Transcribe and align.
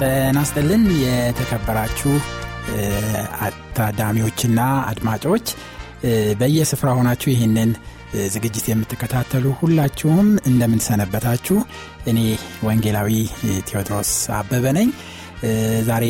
ጤና 0.00 0.38
ይስጥልን 0.38 0.82
የተከበራችሁ 1.02 2.12
ታዳሚዎችና 3.76 4.60
አድማጮች 4.90 5.46
በየስፍራ 6.40 6.88
ሆናችሁ 6.98 7.28
ይህንን 7.32 7.70
ዝግጅት 8.34 8.66
የምትከታተሉ 8.70 9.44
ሁላችሁም 9.60 10.28
እንደምንሰነበታችሁ። 10.50 11.56
እኔ 12.10 12.18
ወንጌላዊ 12.68 13.10
ቴዎድሮስ 13.68 14.10
አበበ 14.38 14.72
ነኝ። 14.78 14.90
ዛሬ 15.88 16.04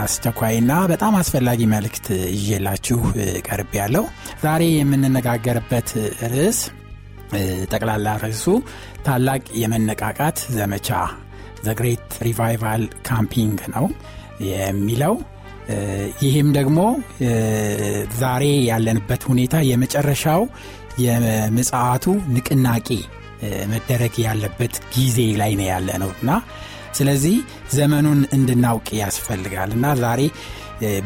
አስቸኳይና 0.00 0.72
በጣም 0.92 1.14
አስፈላጊ 1.20 1.60
መልእክት 1.72 2.06
ይዤላችሁ 2.38 2.98
ቀርብ 3.46 3.72
ያለው 3.80 4.04
ዛሬ 4.44 4.62
የምንነጋገርበት 4.74 5.90
ርዕስ 6.32 6.60
ጠቅላላ 7.72 8.08
ርዕሱ 8.24 8.46
ታላቅ 9.06 9.44
የመነቃቃት 9.62 10.40
ዘመቻ 10.56 10.88
the 11.62 11.80
great 11.80 12.10
revival 12.28 12.82
campaign 13.08 13.58
ነው 13.74 13.86
የሚለው። 14.50 15.14
ይህም 16.22 16.48
ደግሞ 16.56 16.78
ዛሬ 18.20 18.44
ያለንበት 18.70 19.22
ሁኔታ 19.30 19.56
የመጨረሻው 19.68 20.42
የምጽአቱ 21.04 22.04
ንቅናቄ 22.34 22.88
መደረግ 23.70 24.14
ያለበት 24.24 24.74
ጊዜ 24.94 25.18
ላይ 25.40 25.52
ነው 25.60 25.66
ያለ 25.70 25.88
ነው 26.02 26.10
እና 26.20 26.30
ስለዚህ 26.98 27.36
ዘመኑን 27.74 28.20
እንድናውቅ 28.36 28.88
ያስፈልጋል 29.00 29.70
እና 29.76 29.86
ዛሬ 30.02 30.20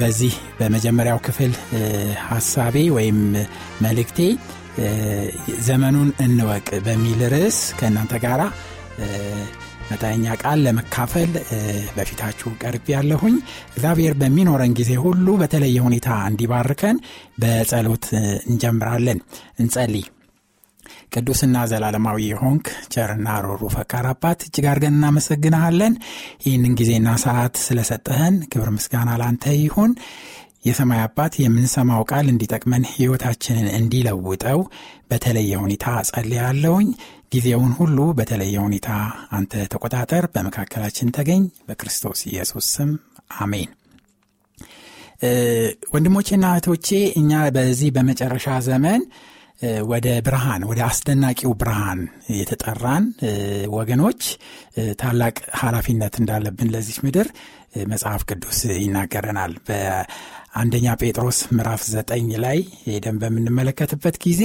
በዚህ 0.01 0.35
በመጀመሪያው 0.59 1.19
ክፍል 1.27 1.53
ሀሳቤ 2.29 2.77
ወይም 2.97 3.19
መልእክቴ 3.85 4.19
ዘመኑን 5.69 6.09
እንወቅ 6.25 6.69
በሚል 6.87 7.21
ርዕስ 7.35 7.59
ከእናንተ 7.79 8.15
ጋር 8.25 8.41
መጠነኛ 9.91 10.35
ቃል 10.43 10.59
ለመካፈል 10.67 11.31
በፊታችሁ 11.97 12.51
ቀርብ 12.63 12.87
ያለሁኝ 12.95 13.37
እግዚአብሔር 13.73 14.15
በሚኖረን 14.21 14.75
ጊዜ 14.79 14.93
ሁሉ 15.05 15.37
በተለየ 15.43 15.79
ሁኔታ 15.87 16.09
እንዲባርከን 16.31 16.99
በጸሎት 17.43 18.07
እንጀምራለን። 18.49 19.21
እንጸልይ። 19.61 20.05
ቅዱስና 21.15 21.57
ዘላለማዊ 21.71 22.19
የሆንክ 22.27 22.67
ቸርና 22.93 23.29
ሮሩ 23.45 23.63
ፈቃር 23.75 24.07
አባት 24.11 24.41
እጅግ 24.47 24.67
አድርገን 24.71 24.97
እናመሰግንሃለን። 24.97 25.95
ይህንን 26.45 26.75
ጊዜና 26.81 27.09
ሰዓት 27.25 27.57
ስለሰጠህን 27.65 28.37
ክብር 28.53 28.71
ምስጋና 28.77 29.11
ላንተ 29.23 29.55
ይሁን። 29.61 29.93
የሰማይ 30.67 31.01
አባት 31.05 31.35
የምንሰማው 31.41 32.03
ቃል 32.11 32.27
እንዲጠቅመን 32.33 32.85
ሕይወታችንን 32.93 33.67
እንዲለውጠው 33.79 34.61
በተለየ 35.11 35.53
ሁኔታ 35.63 35.87
ጸልያለሁኝ። 36.11 36.89
ጊዜውን 37.33 37.73
ሁሉ 37.79 37.99
በተለየ 38.19 38.57
ሁኔታ 38.65 38.89
አንተ 39.37 39.65
ተቆጣጠር፣ 39.73 40.25
በመካከላችን 40.35 41.15
ተገኝ። 41.17 41.43
በክርስቶስ 41.67 42.21
ኢየሱስ 42.31 42.67
ስም 42.77 42.91
አሜን። 43.39 43.71
ወንድሞቼና 45.95 46.47
እህቶቼ 46.53 46.89
እኛ 47.21 47.33
በዚህ 47.55 47.91
በመጨረሻ 47.97 48.47
ዘመን 48.67 49.03
ወደ 49.91 50.07
ብርሃን 50.25 50.63
ወደ 50.71 50.81
አስደናቂው 50.87 51.53
ብርሃን 51.61 52.01
የተጠራን 52.39 53.05
ወገኖች 53.77 54.23
ታላቅ 55.01 55.37
ኃላፊነት 55.61 56.15
እንዳለብን 56.21 56.73
ለዚች 56.75 56.99
ምድር 57.07 57.29
መጽሐፍ 57.87 58.23
ቅዱስ 58.29 58.59
ይናገረናል። 58.77 59.53
በአንደኛ 59.69 60.87
ጴጥሮስ 61.01 61.39
ምዕራፍ 61.57 61.83
ዘጠኝ 61.93 62.29
ላይ 62.45 62.59
ሄደን 62.87 63.17
በምንመለከትበት 63.23 64.17
ጊዜ 64.25 64.43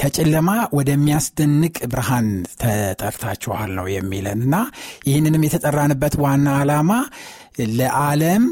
ከጨለማ 0.00 0.50
ወደሚያስደንቅ 0.78 1.76
ብርሃን 1.92 2.28
ተጠርታችኋል 2.62 3.70
ነው 3.78 3.88
የሚለን 3.94 4.40
እና 4.46 4.56
ይህንንም 5.08 5.46
የተጠራንበት 5.46 6.16
ዋና 6.24 6.48
ዓላማ 6.60 6.92
ለዓለም 7.78 8.44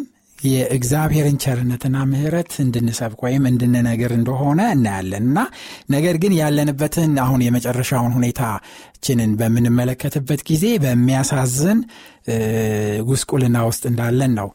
የእግዚአብሔርን 0.49 1.37
ቸርነትና 1.43 1.97
ምሕረት 2.11 2.53
እንድንሰብክ 2.65 3.21
ወይም 3.25 3.45
እንድንነግር 3.51 4.13
እንደሆነ 4.17 4.61
እናያለን 4.75 5.25
እና 5.25 5.39
ነገር 5.95 6.17
ግን 6.23 6.33
ያለንበትን 6.39 7.13
አሁን 7.25 7.41
የመጨረሻውን 7.47 8.15
ሁኔታችንን 8.19 9.33
በምንመለከትበት 9.41 10.43
ጊዜ 10.51 10.65
በሚያሳዝን 10.85 11.81
ጉስቁልና 13.09 13.59
ውስጥ 13.69 13.85
እንዳለን 13.91 14.33
ነው 14.39 14.49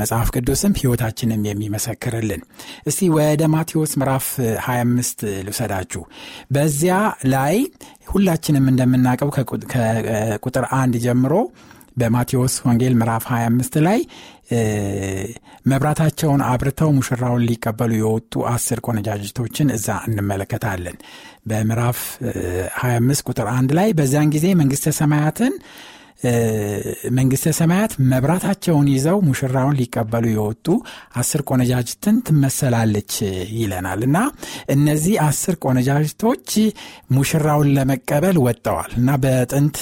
መጽሐፍ 0.00 0.28
ቅዱስም 0.34 0.72
ሕይወታችንም 0.80 1.44
የሚመሰክርልን። 1.48 2.42
እስቲ 2.86 3.10
ወደ 3.16 3.44
ማቴዎስ 3.54 3.92
ምዕራፍ 4.00 4.26
25 4.64 5.24
ልውሰዳችሁ። 5.46 6.02
በዚያ 6.50 6.96
ላይ 7.34 7.56
ሁላችንም 8.08 8.66
እንደምናውቀው 8.72 9.30
ከቁጥር 9.72 10.66
አንድ 10.80 10.96
ጀምሮ 11.04 11.34
በማቴዎስ 11.96 12.54
ወንጌል 12.64 12.94
ምዕራፍ 13.00 13.24
25 13.32 13.76
ላይ 13.84 14.00
መብራታቸውን 15.66 16.42
አብርተው 16.48 16.90
ሙሽራውን 16.96 17.44
ሊቀበሉ 17.48 17.92
የወጡ 17.98 18.42
አስር 18.50 18.78
ቆነጃጅቶችን 18.86 19.68
እዛ 19.76 19.88
እንመለከታለን። 20.08 20.96
በምዕራፍ 21.46 22.00
25 22.78 23.26
ቁጥር 23.28 23.48
አንድ 23.54 23.72
ላይ 23.78 23.90
በዚያን 23.98 24.32
ጊዜ 24.34 24.46
መንግሥተ 24.60 24.92
ሰማያትን 24.98 25.54
መንግሥተ 27.16 27.52
ሰማያት 27.58 27.92
መብራታቸውን 28.10 28.86
ይዘው 28.92 29.18
ሙሽራውን 29.26 29.76
ሊቀበሉ 29.80 30.24
የወጡ 30.32 30.66
አስር 31.20 31.40
ቆነጃጅትን 31.48 32.16
ትመሰላለች 32.26 33.12
ይለናል። 33.56 34.00
እና 34.08 34.18
እነዚህ 34.74 35.16
አስር 35.26 35.56
ቆነጃጅቶች 35.64 36.48
ሙሽራውን 37.16 37.68
ለመቀበል 37.76 38.38
ወጥተዋል። 38.44 38.92
እና 39.00 39.16
በጥንት 39.24 39.78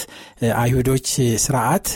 አይሁዶች 0.59 1.07
ስርዓት 1.43 1.87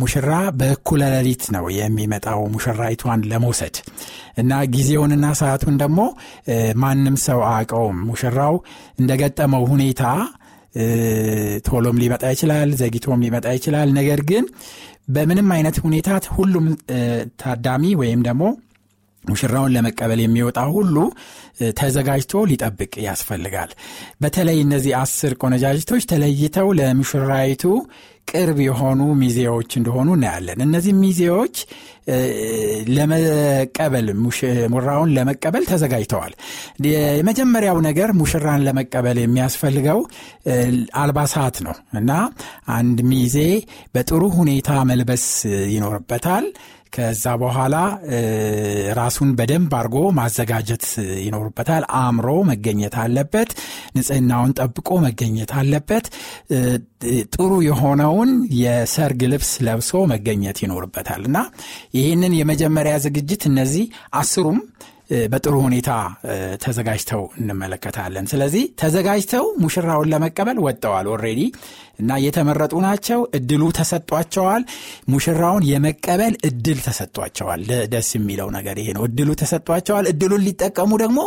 ሙሽራ 0.00 0.30
በእኩለ 0.58 1.02
ሌሊት 1.14 1.44
ነው 1.54 1.66
የሚመጣው 1.76 2.40
ሙሽራይቷን 2.54 3.26
ለመውሰድ። 3.30 3.76
እና 4.38 4.52
ጊዜውንና 4.72 5.26
ሰዓቱን 5.40 5.76
ደግሞ 5.82 6.00
ማንም 6.82 7.16
ሰው 7.24 7.40
አያውቀውም። 7.48 8.00
ሙሽራው 8.08 8.54
እንደገጠመው 8.98 9.64
ሁኔታ 9.72 10.02
ቶሎም 11.66 11.98
ሊመጣ 12.02 12.24
ይችላል፣ 12.34 12.70
ዘግይቶም 12.80 13.22
ሊመጣ 13.24 13.46
ይችላል። 13.56 13.88
ነገር 13.98 14.20
ግን 14.30 14.44
በምንም 15.08 15.48
አይነት 15.56 15.76
ሁኔታ 15.84 16.08
ሁሉም 16.36 16.66
ታዳሚ 17.42 17.94
ወይም 18.00 18.20
ደግሞ 18.28 18.44
ሙሽራውን 19.24 19.72
ለመቀበል 19.74 20.20
የሚወጣ 20.22 20.60
ሁሉ 20.72 20.96
ተዘጋጅቶ 21.78 22.42
ሊጠብቅ 22.50 22.92
ያስፈልጋል። 23.06 23.70
በተለይ 24.20 24.58
እነዚህ 24.64 24.92
አስር 25.00 25.32
ቆነጃጅቶች 25.42 26.02
ተለይተው 26.10 26.68
ለሙሽራይቱ 26.78 27.64
ቅርብ 28.28 28.58
የሆኑ 28.64 29.00
ሚዜዎች 29.20 29.70
እንደሆኑ 29.78 30.08
እናያለን። 30.16 30.60
እነዚህ 30.64 30.94
ሚዜዎች 31.00 31.56
ለመቀበል 32.96 34.06
ሙሽራውን 34.22 35.12
ለመቀበል 35.16 35.64
ተዘጋጅተዋል። 35.70 36.32
የመጀመሪያው 36.86 37.78
ነገር 37.88 38.10
ሙሽራን 38.20 38.64
ለመቀበል 38.66 39.18
የሚያስፈልገው 39.20 40.00
አልባሳት 41.02 41.58
ነው 41.66 41.76
እና 41.94 42.10
አንድ 42.74 43.00
ሚዜ 43.12 43.36
በጥሩ 43.94 44.22
ሁኔታ 44.38 44.70
መልበስ 44.90 45.26
ይኖርበታል። 45.74 46.46
ከዛ 46.94 47.24
በኋላ 47.42 47.76
ራሱን 48.98 49.30
በደንብ 49.38 49.72
አድርጎ 49.78 49.96
ማዘጋጀት 50.18 50.84
ይኖርበታል። 51.24 51.84
አእምሮ 52.00 52.28
መገኘት 52.50 52.96
አለበት። 53.02 53.50
ንጽህናውን 53.96 54.54
ጠብቆ 54.60 54.88
መገኘት 55.06 55.52
አለበት። 55.60 56.06
ጥሩ 57.34 57.50
የሆነውን 57.68 58.30
የሰርግ 58.60 59.22
ልብስ 59.32 59.52
ለብሶ 59.66 59.92
መገኘት 60.12 60.60
ይኖርበታል 60.64 61.22
እና 61.30 61.38
ይህንን 61.98 62.34
የመጀመሪያ 62.40 62.96
ዝግጅት 63.06 63.44
እነዚህ 63.50 63.86
አስሩም 64.20 64.60
በጥሩ 65.32 65.54
ሁኔታ 65.64 65.90
ተዘጋጅተው 66.62 67.22
እንመለከታለን። 67.40 68.26
ስለዚህ 68.30 68.62
ተዘጋጅተው 68.80 69.44
ሙሽራውን 69.62 70.10
ለመቀበል 70.12 70.58
ወጥተዋል 70.64 71.06
ኦሬዲ 71.14 71.40
እና 71.98 72.18
የተመረጡ 72.24 72.74
ናቸው። 72.84 73.20
እድሉ 73.38 73.62
ተሰጧቸዋል። 73.78 74.62
ሙሽራውን 75.12 75.64
የመቀበል 75.70 76.34
እድል 76.48 76.78
ተሰጧቸዋል። 76.86 77.62
ደስ 77.92 78.10
የሚለው 78.18 78.48
ነገር 78.56 78.78
ይሄ 78.82 78.88
ነው። 78.96 79.04
እድሉ 79.08 79.30
ተሰጧቸዋል። 79.42 80.06
እድሉን 80.12 80.44
ሊጠቀሙ 80.46 80.90
ደግሞ 81.04 81.20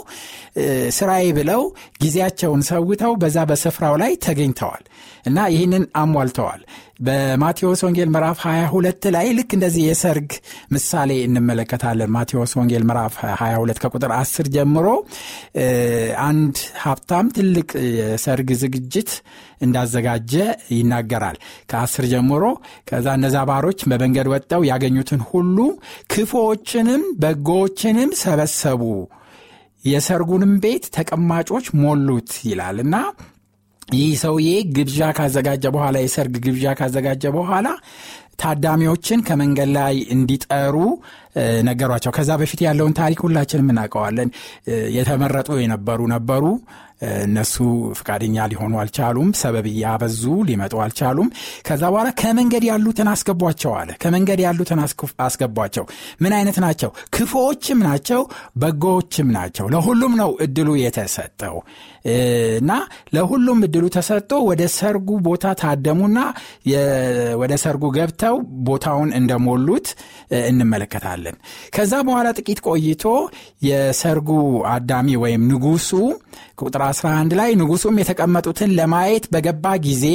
ስራዬ 0.98 1.25
ብለው 1.38 1.62
ጊዜያቸውን 2.02 2.64
ሰውተው 2.69 3.14
በዛ 3.22 3.38
በስፍራው 3.50 3.96
ላይ 3.98 4.14
ተገኝተዋል 4.28 4.84
እና 5.25 5.40
ይህንን 5.54 5.84
አሟልተዋል። 6.02 6.62
በማቴዎስ 7.00 7.81
ወንጌል 7.86 8.10
ምዕራፍ 8.14 8.40
22 8.44 9.08
ላይ 9.16 9.28
ልክ 9.38 9.50
እንደዚህ 9.58 9.84
የሰርግ 9.88 10.30
ምሳሌ 10.74 11.12
እንመለከታለን። 11.28 12.10
ማቴዎስ 12.16 12.52
ወንጌል 12.60 12.84
ምዕራፍ 12.90 13.16
22 13.34 13.81
ከቁጥር 13.84 14.12
10 14.16 14.50
ጀምሮ 14.56 14.88
አንድ 16.28 16.56
ሀብታም 16.81 17.28
ትልቅ 17.38 17.69
የሰርግ 18.00 18.50
ዝግጅት 18.64 19.12
እንዳዘጋጀ 19.62 20.33
ይናገራል። 20.74 21.38
ከአስር 21.69 22.06
ጀምሮ 22.12 22.44
ከዛ 22.89 23.07
እነዛ 23.18 23.38
ባሮች 23.50 23.80
በመንገድ 23.92 24.27
ወጥተው 24.33 24.63
ያገኙትን 24.69 25.24
ሁሉ 25.30 25.57
ክፉዎችንም 26.13 27.04
በጎዎችንም 27.21 28.12
ሰበሰቡ፣ 28.21 28.83
የሰርጉንም 29.83 30.54
ቤት 30.63 30.86
ተቀማጮች 30.95 31.65
ሞሉት 31.81 32.31
ይላል 32.48 32.77
እና 32.83 32.95
ይህ 33.95 34.13
ሰውዬ 34.21 34.48
ግብዣ 34.75 35.01
ካዘጋጀ 35.18 35.65
በኋላ 35.75 35.98
የሰርግ 36.01 36.33
ግብዣ 36.45 36.65
ካዘጋጀ 36.80 37.25
በኋላ 37.36 37.68
ታዳሚዎችን 38.42 39.19
ከመንገድ 39.27 39.69
ላይ 39.77 39.95
እንዲጠሩ 40.15 40.75
ነገሯቸው። 41.68 42.12
ከዛ 42.18 42.31
በፊት 42.42 42.59
ያለውን 42.65 42.94
ታሪክ 43.00 43.19
ሁላችንም 43.25 43.71
እናውቀዋለን። 43.74 44.30
የተመረጡ 44.98 45.50
የነበሩ 45.62 46.00
ነበሩ። 46.13 46.44
እነሱ 47.21 47.55
ፈቃደኛ 47.97 48.45
ሊሆኑ 48.51 48.73
አልቻሉም። 48.81 49.29
ሰበብ 49.39 49.65
እያበዙ 49.71 50.21
ሊመጡ 50.47 50.73
አልቻሉም። 50.83 51.29
ከዛ 51.67 51.83
በኋላ 51.91 52.09
ከመንገድ 52.21 52.63
ያሉትን 52.69 53.09
አስገቧቸው 53.11 53.73
አለ። 53.79 53.89
ከመንገድ 54.03 54.39
ያሉትን 54.45 54.79
አስገቧቸው። 55.25 55.85
ምን 56.21 56.33
አይነት 56.38 56.57
ናቸው? 56.65 56.91
ክፉዎችም 57.15 57.79
ናቸው፣ 57.88 58.21
በጎዎችም 58.57 59.29
ናቸው። 59.38 59.67
ለሁሉም 59.73 60.15
ነው 60.21 60.31
እድሉ 60.45 60.69
የተሰጠው 60.83 61.57
እና 62.59 62.71
ለሁሉም 63.15 63.59
እድሉ 63.65 63.86
ተሰጥቶ 63.95 64.33
ወደ 64.50 64.63
ሰርጉ 64.75 65.09
ቦታ 65.25 65.45
ታደሙና 65.62 66.19
ወደ 67.42 67.54
ሰርጉ 67.63 67.86
ገብተው 67.98 68.36
ቦታውን 68.68 69.09
እንደሞሉት 69.19 69.88
እንመለከታለን። 70.44 71.36
ከዛ 71.75 71.94
በኋላ 72.07 72.27
ጥቂት 72.39 72.59
ቆይቶ 72.68 73.04
የሰርጉ 73.68 74.30
አዳሚ 74.74 75.18
ወይም 75.24 75.44
ንጉሱ 75.51 75.92
ቁጥር 76.62 76.83
11 76.86 77.36
ላይ 77.39 77.51
ንጉሱም 77.62 78.00
የተቀመጡትን 78.01 78.71
ለማየት 78.80 79.27
በገባ 79.33 79.65
ጊዜ 79.88 80.06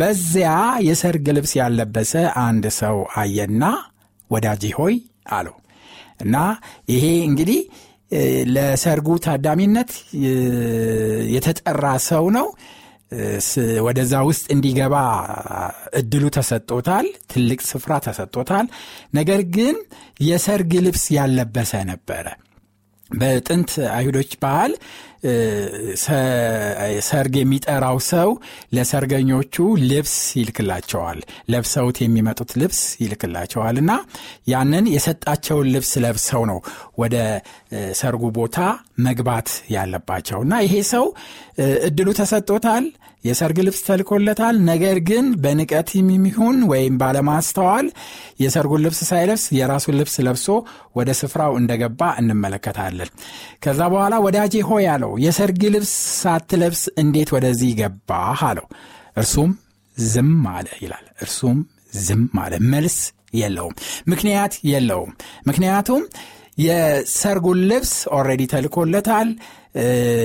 በዚያ 0.00 0.50
የሰርግ 0.88 1.28
ልብስ 1.36 1.54
ያለበሰ 1.60 2.14
አንድ 2.44 2.66
ሰው 2.80 2.98
አየና 3.22 3.64
ወዳጄ 4.30 4.64
ሆይ 4.78 4.96
አለው 5.36 5.56
እና 6.20 6.36
ይሄ 6.90 7.04
እንግዲህ 7.28 7.60
ለሰርጉ 8.54 9.08
ታዳሚነት 9.24 9.90
የተጠራ 11.34 11.84
ሰው 12.08 12.24
ነው። 12.36 12.46
ወደዛ 13.86 14.14
ውስጥ 14.28 14.44
እንዲገባ 14.54 14.96
እድሉ 15.94 16.24
ተሰጥቶታል። 16.36 17.06
ትልቅ 17.32 17.60
ስፍራ 17.70 17.92
ተሰጥቶታል። 18.04 18.66
ነገር 19.14 19.40
ግን 19.56 19.76
የሰርግ 20.22 20.72
ልብስ 20.86 21.04
ያለበሰ 21.16 21.72
ነበረ። 21.90 22.26
በጥንት 23.10 23.70
አይሁዶች 23.94 24.32
ባህል 24.42 24.72
ሰርግ 27.08 27.34
የሚጠራው 27.40 27.98
ሰው 28.10 28.28
ለሰርገኞቹ 28.74 29.54
ልብስ 29.90 30.14
ይልክላቸዋል። 30.38 31.18
ለብሰውት 31.52 31.98
የሚመጡት 32.02 32.52
ልብስ 32.60 32.80
ይልክላቸዋል 33.02 33.76
እና 33.82 33.92
ያንን 34.48 34.86
የሰጣቸውን 34.94 35.70
ልብስ 35.74 35.92
ለብሰው 36.04 36.44
ነው 36.50 36.60
ወደ 36.98 37.16
ሰርጉ 38.00 38.24
ቦታ 38.38 38.56
መግባት 39.06 39.48
ያለባቸው 39.74 40.40
እና 40.42 40.54
ይሄ 40.64 40.74
ሰው 40.92 41.06
እድሉ 41.86 42.08
ተሰጥቶታል። 42.18 42.84
የሰርግ 43.24 43.58
ልብስ 43.64 43.80
ተልኮለታል። 43.86 44.56
ነገር 44.68 44.98
ግን 45.08 45.26
በንቀት 45.42 45.88
የሚሆን 45.98 46.58
ወይም 46.70 46.94
ባለማስተዋል 47.00 47.86
የሰርጉን 48.42 48.82
ልብስ 48.84 49.00
ሳይለብስ 49.10 49.44
የራሱን 49.58 49.96
ልብስ 50.00 50.14
ለብሶ 50.26 50.46
ወደ 50.96 51.10
ስፍራው 51.20 51.52
እንደገባ 51.60 52.10
እንመለከታለን። 52.20 53.10
ከዛ 53.64 53.80
በኋላ 53.92 54.14
ወዳጄ 54.26 54.54
ሆይ 54.70 54.86
አለው፣ 54.94 55.12
የሰርግ 55.26 55.62
ልብስ 55.74 55.92
ሳትለብስ 56.22 56.82
እንዴት 57.02 57.30
ወደዚህ 57.36 57.72
ገባህ 57.80 58.42
አለው። 58.50 58.68
እርሱም 59.16 59.52
ዝም 59.96 60.34
አለ 60.52 60.68
ይላል። 60.82 61.06
እርሱም 61.22 61.58
ዝም 62.00 62.26
አለ። 62.42 62.54
መልስ 62.72 62.98
የለውም፣ 63.34 63.74
ምክንያት 64.08 64.52
የለውም። 64.70 65.10
ምክንያቱም 65.48 66.02
የሰርጉን 66.64 67.60
ልብስ 67.70 67.92
already 68.16 68.42
ተልኮለታል 68.52 69.28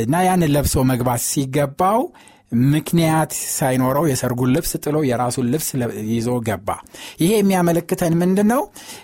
እና 0.06 0.16
ያንን 0.28 0.52
ለብሶ 0.56 0.76
መግባት 0.92 1.22
ሲገባው 1.28 2.00
ምክንያት 2.70 3.32
ሳይኖረው 3.56 4.06
የሰርጉን 4.10 4.52
ልብስ 4.56 4.72
ጥሎ 4.84 4.98
የራሱን 5.10 5.48
ልብስ 5.54 5.70
ይዞ 6.12 6.30
ገባ። 6.48 6.70
ይሄ 7.22 7.32
የሚያመለክተን 7.38 8.14
ምንድን 8.22 8.50
ነው? 8.54 8.62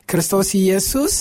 ክርስቶስ 0.09 0.51
ኢየሱስ 0.61 1.15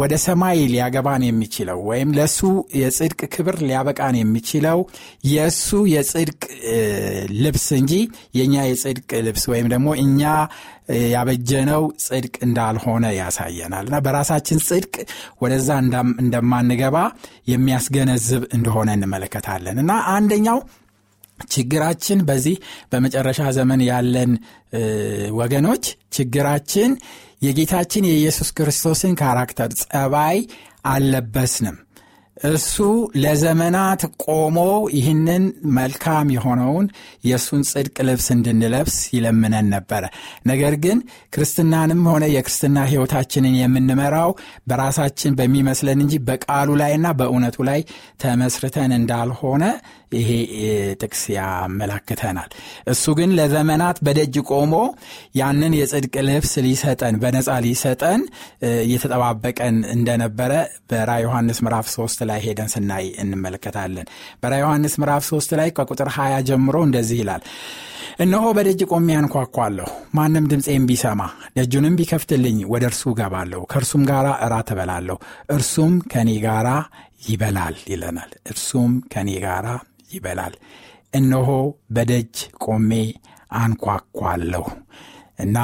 ወደ 0.00 0.14
ሰማይ 0.22 0.58
ሊያገባን 0.70 1.22
የሚችለው 1.26 1.78
ወይም 1.88 2.08
ለእሱ 2.16 2.38
የጽድቅ 2.78 3.20
ክብር 3.34 3.56
ሊያበቃን 3.62 4.16
የሚችለው 4.18 4.78
የእሱ 5.30 5.68
የጽድቅ 5.92 6.40
ልብስ 7.42 7.66
እንጂ 7.78 7.92
የእኛ 8.38 8.64
የጽድቅ 8.68 9.10
ልብስ 9.26 9.44
ወይም 9.52 9.68
ደግሞ 9.74 9.88
እኛ 10.02 10.22
ያበጀነው 11.12 11.82
ጽድቅ 12.04 12.34
እንዳልሆነ 12.46 13.06
ያሳየናል 13.18 13.86
እና 13.88 13.98
በራሳችን 14.06 14.62
ጽድቅ 14.68 14.94
ወደዛ 15.42 15.70
እንደማንገባ 16.22 16.96
የሚያስገነዝብ 17.52 18.42
እንደሆነ 18.56 18.90
እንመለከታለን 18.98 19.78
እና 19.84 19.92
አንደኛው 20.14 20.60
ችግራችን 21.52 22.20
በዚህ 22.28 22.56
በመጨረሻ 22.92 23.42
ዘመን 23.58 23.82
ያለን 23.90 24.32
ወገኖች 25.40 25.84
ችግራችን 26.12 26.90
የጌታችን 27.42 28.08
የኢየሱስ 28.08 28.50
ክርስቶስን 28.56 29.14
ካራክተር 29.20 29.70
ጸባይ 29.82 30.38
አልለበስንም። 30.86 31.78
እሱ 32.48 32.76
ለዘመናት 33.22 34.02
ቆሞ 34.24 34.58
ይህንን 34.94 35.42
መልካም 35.76 36.28
የሆነውን 36.34 36.86
የእሱን 37.24 37.62
ጽድቅ 37.70 37.96
ልብስ 38.08 38.26
እንድንለብስ 38.34 38.96
ይለምነን 39.14 39.66
ነበረ። 39.74 40.04
ነገር 40.46 40.74
ግን 40.84 40.98
ክርስትናንም 41.34 42.00
ሆነ 42.10 42.24
የክርስትና 42.34 42.86
ሕይወታችንን 42.90 43.56
የምንመራው 43.58 44.32
በራሳችን 44.66 45.36
በሚመስለን 45.40 46.00
እንጂ 46.04 46.16
በቃሉ 46.28 46.78
ላይና 46.80 47.08
በእውነቱ 47.20 47.58
ላይ 47.70 47.82
ተመስርተን 48.24 48.94
እንዳልሆነ 48.98 49.64
ይሄ 50.12 50.30
ጥቅስ 51.00 51.22
ያመላክተናል። 51.34 52.50
እሱ 52.92 53.14
ግን 53.18 53.30
ለዘመናት 53.38 53.98
በደጅ 54.06 54.36
ቆሞ 54.50 54.74
ያንን 55.40 55.74
የጽድቅ 55.78 56.14
ልብስ 56.28 56.52
ሊሰጠን 56.66 57.16
በነፃ 57.22 57.58
ሊሰጠን 57.66 58.22
እየተጠባበቀን 58.84 59.76
እንደነበረ 59.94 60.52
በራ 60.90 61.10
ዮሐንስ 61.24 61.60
ምዕራፍ 61.64 61.86
3 61.92 62.26
ላይ 62.30 62.40
ሄደን 62.46 62.70
ስናይ 62.74 63.06
እንመለከታለን። 63.22 64.08
በራ 64.42 64.54
ዮሐንስ 64.62 64.96
ምዕራፍ 65.02 65.24
3 65.30 65.56
ላይ 65.60 65.70
ከቁጥር 65.76 66.10
20 66.16 66.42
ጀምሮ 66.50 66.76
እንደዚህ 66.88 67.20
ይላል 67.22 67.44
እነሆ 68.20 68.46
በደጅ 68.56 68.80
ቆሜ 68.90 69.08
አንኳኳለሁ። 69.18 69.86
ማንም 70.14 70.48
ድምፄን 70.50 70.82
ቢሰማ 70.88 71.20
ደጁንም 71.56 71.94
ቢከፍትልኝ 71.98 72.58
ወደ 72.72 72.84
እርሱ 72.90 73.12
ገባለሁ፣ 73.18 73.60
ከእርሱም 73.70 74.02
ጋር 74.10 74.26
እራት 74.46 74.70
እበላለሁ፣ 74.74 75.16
እርሱም 75.54 75.94
ከኔ 76.12 76.30
ጋራ 76.44 76.68
ይበላል 77.28 77.76
ይለናል። 77.90 78.32
እርሱም 78.52 78.92
ከኔ 79.12 79.30
ጋራ 79.42 79.66
ይበላል። 80.10 80.54
እነሆ 81.14 81.48
በደጅ 81.90 82.34
ቆሜ 82.64 82.90
አንኳኳለሁ 83.60 84.64
እና 85.38 85.58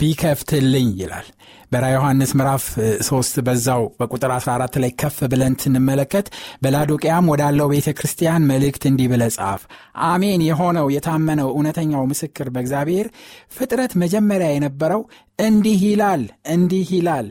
ቢከፍትልኝ 0.00 0.88
ይላል። 1.00 1.26
በራ 1.72 1.84
ዮሐንስ 1.92 2.30
ምዕራፍ 2.38 2.64
3 3.06 3.36
በዛው 3.46 3.82
በቁጥር 3.98 4.30
14 4.36 4.78
ላይ 4.82 4.90
ከፍ 5.00 5.18
ብለን 5.32 5.54
ስንመለከት 5.62 6.26
በላዶቅያም 6.62 7.28
ወዳለው 7.32 7.68
ቤተ 7.72 7.88
ክርስቲያን 7.98 8.46
መልእክት 8.50 8.84
እንዲህ 8.90 9.08
ብለ 9.12 9.22
ጻፍ። 9.36 9.62
አሜን 10.08 10.42
የሆነው 10.48 10.88
የታመነው 10.94 11.50
እውነተኛው 11.54 12.04
ምስክር 12.12 12.48
በእግዚአብሔር 12.54 13.08
ፍጥረት 13.56 13.94
መጀመሪያ 14.02 14.48
የነበረው 14.52 15.04
እንዲህ 15.42 15.80
ይላል 15.88 16.24
እንዲህ 16.54 16.90
ይላል 16.96 17.28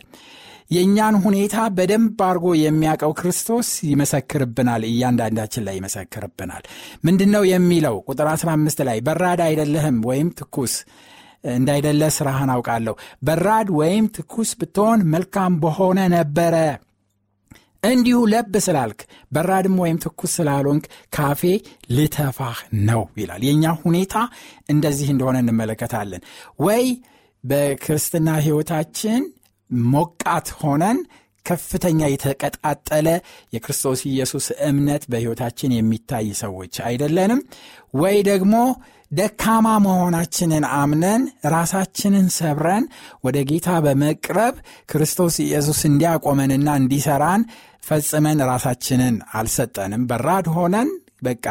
የእኛን 0.72 1.16
ሁኔታ 1.24 1.56
በደንብ 1.78 2.20
አድርጎ 2.28 2.48
የሚያውቀው 2.60 3.14
ክርስቶስ 3.20 3.70
ይመሰክርብናል። 3.90 4.84
እያንዳንዳችን 4.90 5.66
ላይ 5.68 5.76
ይመሰክርብናል። 5.80 6.64
ምንድን 7.06 7.32
ነው 7.36 7.44
የሚለው? 7.52 7.96
ቁጥር 8.08 8.28
15 8.34 8.84
ላይ 8.90 9.00
በራድ 9.08 9.42
አይደለህም 9.48 9.98
ወይም 10.10 10.30
ትኩስ 10.40 10.76
እንዳይደለ 11.54 12.04
ስራህን 12.16 12.52
አውቃለሁ። 12.56 12.96
በራድ 13.24 13.70
ወይም 13.78 14.08
ትኩስ 14.18 14.50
ብትሆን 14.60 15.00
መልካም 15.14 15.54
በሆነ 15.64 16.00
ነበረ። 16.16 16.56
እንዲሁ 17.84 18.18
ለብ 18.32 18.56
ስላልክ 18.66 19.00
በራድም 19.36 19.76
ወይም 19.82 19.98
ትኩስ 20.04 20.32
ስላልሆንክ 20.38 20.84
ካፌ 21.16 21.42
ልተፋህ 21.96 22.58
ነው 22.90 23.04
ይላል። 23.18 23.42
የእኛ 23.48 23.74
ሁኔታ 23.82 24.16
እንደዚህ 24.70 25.08
እንደሆነ 25.14 25.38
እንመለከታለን። 25.44 26.22
ወይ 26.62 26.84
በክርስትና 27.44 28.30
ሕይወታችን 28.46 29.22
ሞቃት 29.92 30.48
ሆነን 30.62 31.00
ከፍተኛ 31.46 32.00
የተቀጣጠለ 32.10 33.08
የክርስቶስ 33.54 34.00
ኢየሱስ 34.10 34.48
እምነት 34.68 35.04
በሕይወታችን 35.12 35.76
የሚታይ 35.76 36.28
ሰዎች 36.42 36.74
አይደለንም 36.88 37.40
ወይ 37.94 38.18
ደግሞ 38.30 38.56
ደካማ 39.12 39.68
መሆናችንን 39.86 40.66
አምነን 40.76 41.24
ራሳችንን 41.56 42.28
ሰብረን 42.38 42.84
ወደ 43.26 43.38
ጌታ 43.50 43.70
በመቅረብ 43.86 44.56
ክርስቶስ 44.90 45.36
ኢየሱስ 45.46 45.80
እንዲያቆመንና 45.90 46.70
እንዲሰራን 46.82 47.42
ፈጽመን 47.84 48.40
ራሳችንን 48.52 49.16
አልሰጠንም። 49.34 50.04
በራድ 50.10 50.48
ሆነን 50.56 50.90
በቃ 51.22 51.46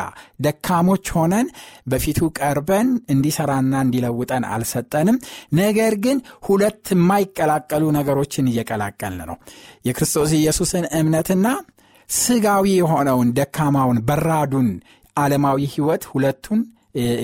ደካሞች 0.45 1.07
ሆነን 1.17 1.47
በፊቱ 1.87 2.31
ቀርበን 2.39 2.89
እንዲሰራና 3.15 3.75
እንዲለውጠን 3.85 4.45
አልሰጠንም። 4.51 5.19
ነገር 5.61 5.95
ግን 6.05 6.19
ሁለት 6.47 6.85
የማይቀላቀሉ 6.95 7.85
ነገሮችን 7.99 8.51
እየቀላቀልን 8.53 9.23
ነው። 9.31 9.39
የክርስቶስ 9.89 10.33
ኢየሱስን 10.39 10.87
እምነትና 11.01 11.47
ስጋዊ 12.09 12.67
የሆነውን 12.77 13.29
ደካማውን 13.37 13.99
በራዱን 14.07 14.69
ዓለማዊ 15.17 15.61
ሕይወት 15.73 16.05
ሁለቱን 16.11 16.61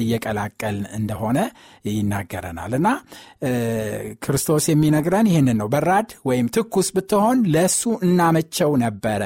እየቀላቀል 0.01 0.79
እንደሆነ 0.99 1.39
ይናገረናል 1.91 2.73
እና 2.79 2.89
ክርስቶስ 4.25 4.67
የሚነግረን 4.71 5.31
ይህንን 5.31 5.59
ነው። 5.63 5.71
በራድ 5.73 6.11
ወይም 6.29 6.49
ትኩስ 6.57 6.91
ብትሆን 6.97 7.41
ለእሱ 7.55 7.83
እናመቸው 8.07 8.73
ነበረ፣ 8.85 9.23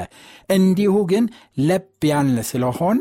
እንዲሁ 0.51 0.95
ግን 1.11 1.27
ለብ 1.63 1.87
ያልን 2.11 2.39
ስለሆን 2.49 2.97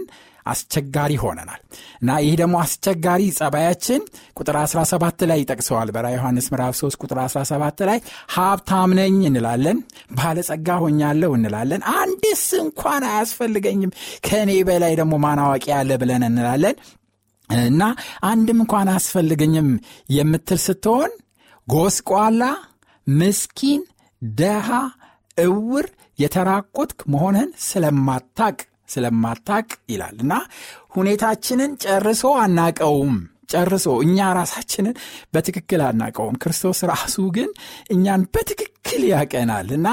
አስቸጋሪ 0.46 1.12
ሆነናል 1.22 1.60
እና 2.00 2.10
ይህ 2.24 2.34
ደግሞ 2.40 2.54
አስቸጋሪ 2.62 3.22
ጸባያችን 3.38 4.00
ቁጥር 4.38 4.56
17 4.62 5.24
ላይ 5.30 5.38
ይጠቅሰዋል። 5.42 5.88
በራ 5.94 6.06
ዮሐንስ 6.14 6.46
ምዕራፍ 6.52 6.74
3 6.78 7.02
ቁጥር 7.02 7.18
17 7.26 7.82
ላይ 7.90 7.98
ሀብታም 8.34 8.92
ነኝ 9.00 9.18
እንላለን፣ 9.30 9.78
ባለጸጋ 10.18 10.78
ሆኛለሁ 10.82 11.30
እንላለን፣ 11.38 11.82
አንድስ 11.96 12.44
እንኳን 12.62 13.04
አያስፈልገኝም፣ 13.10 13.92
ከእኔ 14.26 14.50
በላይ 14.68 14.94
ደግሞ 15.00 15.14
ማናዋቂ 15.26 15.64
ያለ 15.74 15.98
ብለን 16.02 16.24
እንላለን 16.28 16.76
እና 17.60 17.82
አንድም 18.28 18.58
እንኳን 18.62 18.90
አያስፈልገኝም 18.92 19.68
የምትል 20.14 20.60
ስትሆን 20.64 21.12
ጎስቋላ፣ 21.68 22.42
ምስኪን፣ 23.06 23.82
ደሃ፣ 24.22 24.68
እውር፣ 25.38 25.86
የተራቆትክ 26.18 27.00
መሆንህን 27.12 27.50
ስለማታቅ 27.66 28.56
ስለማታቅ 28.90 29.66
ይላል 29.92 30.16
እና 30.24 30.32
ሁኔታችንን 30.94 31.72
ጨርሶ 31.84 32.22
አናቀውም 32.42 33.14
ጨርሶ 33.50 33.86
እኛ 34.04 34.28
ራሳችንን 34.38 34.94
በትክክል 35.34 35.80
አናቀውም። 35.86 36.38
ክርስቶስ 36.42 36.80
ራሱ 36.92 37.16
ግን 37.36 37.50
እኛን 37.94 38.22
በትክክል 38.34 38.76
ያቀናል 39.10 39.68
እና 39.76 39.88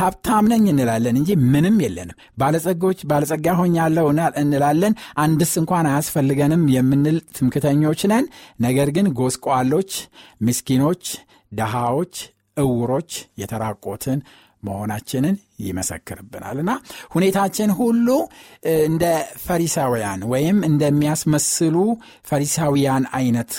ሀብታም 0.00 0.48
ነኝ 0.52 0.64
እንላለን 0.72 1.16
እንጂ 1.20 1.30
ምንም 1.52 1.76
የለንም። 1.84 2.18
ባለጸጎች 2.38 2.98
ባለጸጋ 3.10 3.56
ሆኛለሁ 3.60 4.06
እንላለን፣ 4.42 4.94
አንድስ 5.24 5.52
እንኳን 5.62 5.88
አያስፈልገንም 5.90 6.64
የምንል 6.74 7.18
ትምክተኞች 7.38 8.02
ነን። 8.12 8.26
ነገር 8.60 8.90
ግን 8.96 9.08
ጎስቋሎች፣ 9.20 9.92
ምስኪኖች፣ 10.40 11.04
ደሃዎች፣ 11.52 12.14
እውሮች፣ 12.58 13.10
የተራቆትን 13.40 14.18
መሆናችንን 14.62 15.34
ይመሰክርብናል 15.58 16.58
እና 16.62 16.70
ሁኔታችን 17.14 17.70
ሁሉ 17.78 18.08
እንደ 18.84 19.04
ፈሪሳውያን 19.44 20.22
ወይም 20.32 20.58
እንደሚያስመስሉ 20.68 21.76
ፈሪሳውያን 22.28 23.04
አይነት 23.18 23.52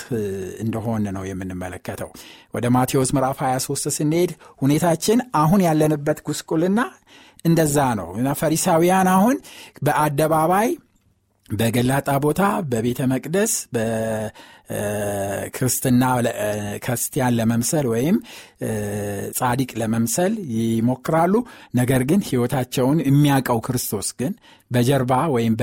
እንደሆን 0.64 1.04
ነው 1.16 1.24
የምንመለከተው። 1.30 2.10
ወደ 2.54 2.66
ማቴዎስ 2.76 3.12
ምዕራፍ 3.16 3.38
23 3.44 3.92
ስንሄድ 3.96 4.32
ሁኔታችን 4.58 5.20
አሁን 5.36 5.62
ያለንበት 5.66 6.20
ጉስቁልና 6.28 6.80
እንደዛ 7.44 7.78
ነው 7.98 8.08
ፈሪሳውያን 8.40 9.08
አሁን 9.12 9.36
በአደባባይ 9.82 10.68
በገላጣ 11.48 12.10
ቦታ 12.24 12.42
በቤተ 12.70 13.00
መቅደስ 13.10 13.52
በክርስትና 14.68 16.02
ክርስቲያን 16.84 17.36
ለመምሰል 17.38 17.86
ወይም 17.92 18.16
ጻዲቅ 19.38 19.70
ለመምሰል 19.80 20.32
ይሞክራሉ። 20.56 21.34
ነገር 21.74 22.02
ግን 22.10 22.20
ሕይወታቸውን 22.28 23.00
የሚያውቀው 23.06 23.60
ክርስቶስ 23.66 24.08
ግን 24.20 24.32
በጀርባ 24.70 25.12
ወይም 25.34 25.54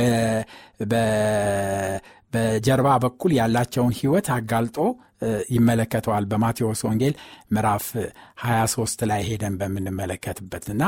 በጀርባ 2.34 2.90
በኩል 3.04 3.32
ያላቸውን 3.40 3.96
ሕይወት 3.98 4.28
አጋልጦ 4.36 4.78
ይመለከተዋል። 5.56 6.26
በማቴዎስ 6.32 6.82
ወንጌል 6.88 7.14
ምዕራፍ 7.54 7.86
23 8.44 9.04
ላይ 9.10 9.22
ሄደን 9.28 9.56
በምንመለከትበትና 9.60 10.84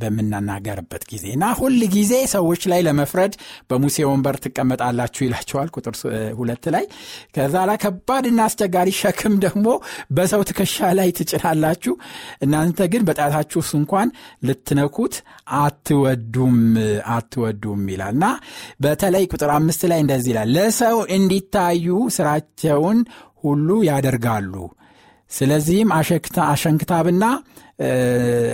በምናናገርበት 0.00 1.04
ጊዜ 1.12 1.24
እና 1.34 1.44
ሁል 1.58 1.78
ጊዜ 1.94 2.12
ሰዎች 2.34 2.62
ላይ 2.72 2.80
ለመፍረድ 2.86 3.34
በሙሴ 3.70 3.96
ወንበር 4.10 4.36
ትቀመጣላችሁ 4.44 5.22
ይላቸዋል። 5.26 5.68
ቁጥር 5.76 5.94
ሁለት 6.38 6.64
ላይ 6.74 6.84
ከዛ 7.36 7.54
ላይ 7.70 7.78
ከባድና 7.84 8.40
አስቸጋሪ 8.48 8.90
ሸክም 9.00 9.34
ደግሞ 9.44 9.66
በሰው 10.16 10.42
ትከሻ 10.48 10.90
ላይ 10.98 11.10
ትጭናላችሁ፣ 11.18 11.94
እናንተ 12.44 12.88
ግን 12.92 13.02
በጣታችሁ 13.08 13.60
እንኳን 13.74 14.08
ልትነኩት 14.48 15.14
አትወዱም 15.60 16.56
አትወዱም 17.14 17.82
ይላል 17.92 18.14
እና 18.14 18.26
በተለይ 18.84 19.24
ቁጥር 19.32 19.50
አምስት 19.56 19.82
ላይ 19.90 20.00
እንደዚህ 20.04 20.32
ይላል 20.32 20.50
ለሰው 20.56 20.96
እንዲታዩ 21.16 21.86
ስራቸውን 22.16 22.98
ሁሉ 23.44 23.68
ያደርጋሉ። 23.88 24.54
ስለዚህም 25.30 25.90
አሸንክታብና 26.46 27.24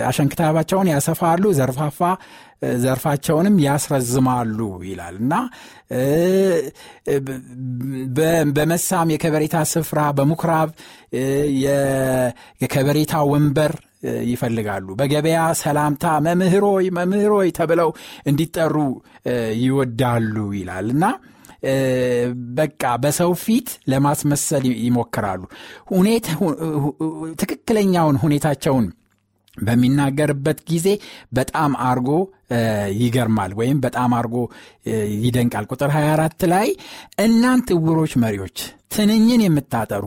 አሸንክታባቸውን 0.07 0.87
ያሰፋሉ፣ 0.91 1.43
ዘርፋፋ 1.57 1.99
ዘርፋቸውንም 2.81 3.55
ያስረዝማሉ 3.63 4.57
ይላል 4.87 5.15
እና 5.21 5.33
በመሳም 8.57 9.11
የከበሬታ 9.13 9.57
ስፍራ 9.71 9.99
በምኩራብ 10.17 10.69
የከበሬታ 12.61 13.23
ወንበር 13.31 13.73
ይፈልጋሉ። 14.29 14.87
በገበያ 14.99 15.39
ሰላምታ 15.59 16.05
መምህሮይ 16.27 16.85
መምህሮይ 16.97 17.49
ተብለው 17.57 17.89
እንዲጠሩ 18.25 18.75
ይወዳሉ 19.63 20.35
ይላል 20.59 20.87
እና 20.95 21.03
በቃ 22.55 22.83
በሰው 23.03 23.31
ፊት 23.43 23.69
ለማስመሰል 23.89 24.65
ይሞክራሉ። 24.85 25.41
ትክክለኛውን 27.41 28.17
ሁኔታቸውን 28.23 28.87
በሚናገርበት 29.57 30.59
ጊዜ 30.69 30.87
በጣም 31.33 31.71
አርጎ 31.87 32.09
ይገርማል 33.01 33.51
ወይም 33.59 33.77
በጣም 33.81 34.11
አርጎ 34.13 34.35
ይደንቃል። 35.19 35.65
ቁጥር 35.71 35.89
24 35.95 36.47
ላይ 36.53 36.67
እናንት 37.21 37.69
እውሮች 37.75 38.13
መሪዎች 38.23 38.57
ትንኝን 38.95 39.43
የምታጠሩ 39.45 40.05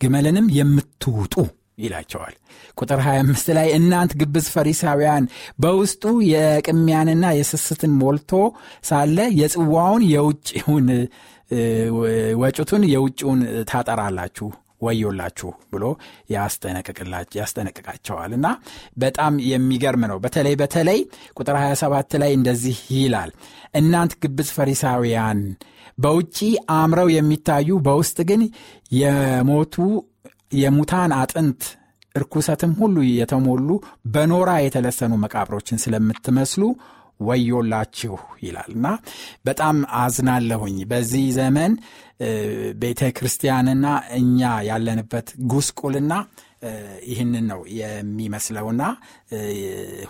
ግመልንም 0.00 0.46
የምትውጡ 0.52 1.34
ይላቸዋል። 1.78 2.34
ቁጥር 2.78 3.00
25 3.04 3.48
ላይ 3.56 3.68
እናንት 3.76 4.12
ግብዝ 4.20 4.46
ፈሪሳውያን 4.54 5.24
በውስጡ 5.58 6.02
የቅሚያንና 6.32 7.24
የስስትን 7.38 7.94
ሞልቶ 8.00 8.32
ሳለ 8.84 9.18
የጽዋውን 9.40 10.04
የውጭውን 10.12 10.88
ወጭቱን 12.40 12.84
የውጭውን 12.92 13.40
ታጠራላችሁ 13.70 14.48
ወዮላችሁ 14.82 15.50
ብሎ 15.72 15.84
ያስጠነቅቃቸዋል 17.34 18.32
እና 18.38 18.46
በጣም 18.98 19.34
የሚገርም 19.50 20.02
ነው። 20.10 20.18
በተለይ 20.24 20.54
በተለይ 20.62 20.98
ቁጥር 21.36 21.56
27 21.60 22.16
ላይ 22.22 22.32
እንደዚህ 22.38 22.80
ይላል 22.96 23.30
እናንት 23.74 24.14
ግብዝ 24.24 24.50
ፈሪሳውያን 24.56 25.40
በውጪ 25.98 26.36
አምረው 26.76 27.08
የሚታዩ 27.14 27.70
በውስጥ 27.86 28.18
ግን 28.30 28.42
የሞቱ 28.98 29.76
የሙታን 30.56 31.12
አጥንት 31.18 31.62
እርኩሰትም 32.14 32.72
ሁሉ 32.80 32.96
የተሞሉ 33.10 33.68
በኖራ 34.06 34.50
የተለሰኑ 34.64 35.12
መቃብሮችን 35.22 35.80
ስለምትመስሉ 35.84 36.62
ወዮላችሁ 37.20 38.14
ይላል። 38.42 38.70
እና 38.76 38.86
በጣም 39.44 39.76
አዝናለሁኝ። 39.98 40.76
በዚህ 40.90 41.26
ዘመን 41.36 41.72
ቤተ 42.78 43.02
ክርስቲያንና 43.16 43.86
እኛ 44.18 44.40
ያለንበት 44.68 45.28
ጉስቁልና 45.52 46.12
ይህንን 47.08 47.44
ነው 47.46 47.60
የሚመስለውና 47.78 48.82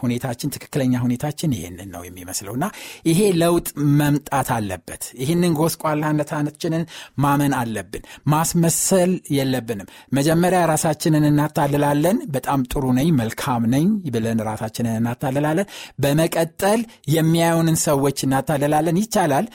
ሁኔታችን 0.00 0.52
ትክክለኛ 0.54 0.94
ሁኔታችን 1.04 1.50
ይህንን 1.56 1.88
ነው 1.94 2.02
የሚመስለውና 2.06 2.64
ይሄ 3.08 3.20
ለውጥ 3.40 3.66
መምጣት 4.00 4.48
አለበት። 4.56 5.02
ይህንን 5.20 5.52
ጎስቋላነታችንን 5.60 6.84
ማመን 7.18 7.54
አለብን። 7.60 8.02
ማስመሰል 8.34 9.12
የለብንም። 9.36 9.88
መጀመሪያ 10.14 10.60
ራሳችንን 10.72 11.26
እናታልላለን። 11.30 12.18
በጣም 12.34 12.60
ጥሩ 12.72 12.84
ነኝ፣ 12.98 13.08
መልካም 13.20 13.62
ነኝ 13.74 13.86
ብለን 14.14 14.40
ራሳችንን 14.48 14.96
እናታልላለን። 15.00 15.70
በመቀጠል 16.04 16.80
የሚያዩንን 17.14 17.78
ሰዎች 17.86 18.18
እናታልላለን። 18.26 19.00
ይቻላል 19.02 19.46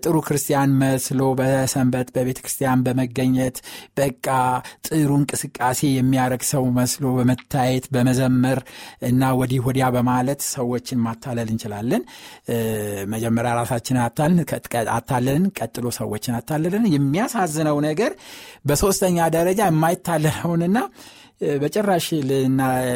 ጥሩ 0.00 0.16
ክርስቲያን 0.26 0.70
መስሎ 0.82 1.20
በሰንበት 1.38 2.08
በቤተ 2.16 2.38
ክርስቲያን 2.44 2.82
በመገኘት 2.86 3.56
በቃ 3.98 4.26
ጥሩ 4.88 5.10
እንቅስቃሴ 5.20 5.80
የሚያደርግ 5.94 6.42
ሰው 6.48 6.64
መስሎ 6.76 7.04
በመታየት 7.16 7.86
በመዘመር 7.94 8.58
እና 9.08 9.32
ወዲህ 9.40 9.60
ወዲያ 9.66 9.86
በማለት 9.96 10.40
ሰዎችን 10.52 11.02
ማታለል 11.06 11.48
እንችላለን። 11.52 12.02
መጀመሪያ 13.14 13.52
ራሳችን 13.60 13.98
አታለልን፣ 14.96 15.44
ቀጥሎ 15.58 15.86
ሰዎችን 15.98 16.36
አታለልን። 16.38 16.86
የሚያሳዝነው 16.94 17.78
ነገር 17.88 18.12
በሶስተኛ 18.66 19.28
ደረጃ 19.36 19.60
የማይታለለውንና 19.70 20.78
በጭራሽ 21.56 22.06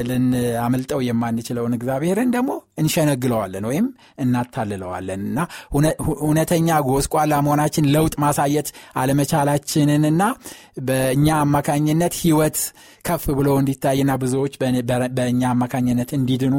ልናመልጠው 0.06 1.00
የማንችለውን 1.06 1.76
እግዚአብሔርን 1.76 2.30
ደግሞ 2.34 2.50
እንሸነግለዋለን 2.82 3.64
ወይም 3.70 3.86
እናታልለዋለን። 4.24 5.20
እና 5.26 5.40
እውነተኛ 6.20 6.78
ጎስቋላ 6.88 7.40
መሆናችን 7.46 7.90
ለውጥ 7.94 8.14
ማሳየት 8.24 8.70
አለመቻላችንንና 9.02 10.22
በእኛ 10.88 11.28
አማካኝነት 11.44 12.16
ህይወት 12.22 12.58
ከፍ 13.04 13.26
ብሎ 13.38 13.50
እንዲታይና 13.60 14.14
ብዙዎች 14.22 14.56
በእኛ 15.18 15.42
አማካኝነት 15.52 16.12
እንዲድኑ 16.18 16.56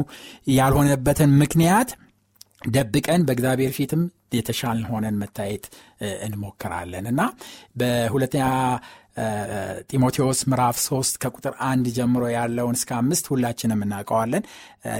ያልሆነበትን 0.54 1.32
ምክንያት 1.42 1.90
ደብቀን 2.68 3.22
በእግዚአብሔር 3.28 3.72
ፊትም 3.76 4.02
የተሻልን 4.32 4.86
ሆነን 4.90 5.16
መታየት 5.22 5.64
እንሞክራለን። 6.26 7.06
እና 7.10 7.22
በሁለተኛ 7.80 8.44
ጢሞቴዎስ 9.90 10.40
ምዕራፍ 10.48 10.76
3 10.82 11.18
ከቁጥር 11.22 11.54
አንድ 11.66 11.86
ጀምሮ 11.96 12.22
ያለውን 12.34 12.76
እስከ 12.78 12.90
አምስት 12.98 13.26
ሁላችንም 13.32 13.84
እናውቀዋለን፣ 13.86 14.44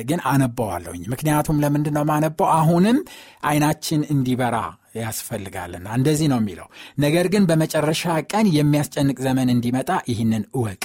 ግን 0.05 0.21
አነባዋለሁኝ። 0.31 1.03
ምክንያቱም 1.13 1.61
ለምንድን 1.65 1.97
ነው 1.99 2.05
ማነበው? 2.11 2.49
አሁንም 2.57 2.99
አይናችን 3.45 4.01
እንዲበራ 4.15 4.57
ያስፈልጋልና 4.99 5.89
እንደዚህ 5.99 6.27
ነው 6.33 6.39
የሚለው። 6.41 6.67
ነገር 6.99 7.27
ግን 7.33 7.47
በመጨረሻ 7.51 8.03
ቀን 8.33 8.47
የሚያስጨንቅ 8.57 9.17
ዘመን 9.27 9.49
እንዲመጣ 9.55 9.91
ይህንን 10.11 10.43
እወቅ። 10.55 10.83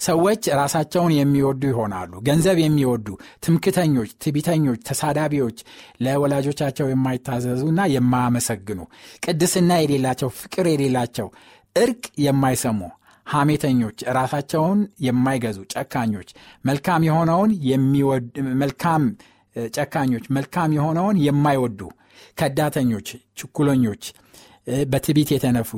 ሰዎች 0.00 0.42
ራሳቸውን 0.60 1.12
የሚወዱ 1.16 1.62
ይሆናሉ፣ 1.70 2.12
ገንዘብ 2.28 2.58
የሚወዱ 2.62 3.08
ትምክተኞች፣ 3.44 4.10
ትቢተኞች፣ 4.24 4.80
ተሳዳቢዎች፣ 4.88 5.58
ለወላጆቻቸው 6.00 6.88
የማይታዘዙና 6.90 7.80
የማያመሰግኑ፣ 7.94 8.80
ቅድስና 9.24 9.72
የሌላቸው፣ 9.82 10.30
ፍቅር 10.40 10.66
የሌላቸው 10.68 11.28
እርቅ 11.76 12.04
የማይሰሙ 12.18 12.80
ሐሜተኞች፣ 13.26 13.98
ራሳቸውን 14.16 14.78
የማይገዙ 15.06 15.58
ጨካኞች፣ 15.74 16.28
መልካም 16.64 17.02
የሆነውን 17.08 17.50
መልካም 18.62 19.02
ጨካኞች፣ 19.76 20.24
መልካም 20.36 20.70
የሆነውን 20.76 21.16
የማይወዱ 21.26 21.80
ከዳተኞች፣ 22.40 23.08
ችኩለኞች፣ 23.38 24.04
በትቢት 24.92 25.28
የተነፉ 25.34 25.70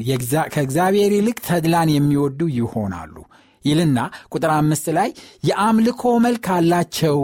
ከእግዚአብሔር 0.54 1.12
ይልቅ 1.16 1.38
ተድላን 1.48 1.90
የሚወዱ 1.94 2.40
ይሆናሉ 2.56 3.14
ይልና 3.64 3.98
ቁጥር 4.32 4.50
አምስት 4.54 4.86
ላይ 4.98 5.10
የአምልኮ 5.48 6.12
መልክ 6.24 6.46
አላቸው፣ 6.54 7.18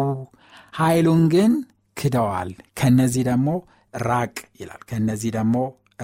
ኃይሉን 0.78 1.22
ግን 1.34 1.52
ክደዋል። 1.96 2.50
ከነዚህ 2.78 3.22
ደግሞ 3.30 3.48
ራቅ 3.94 4.36
ይላል። 4.60 4.82
ከነዚህ 4.90 5.30
ደግሞ 5.36 5.56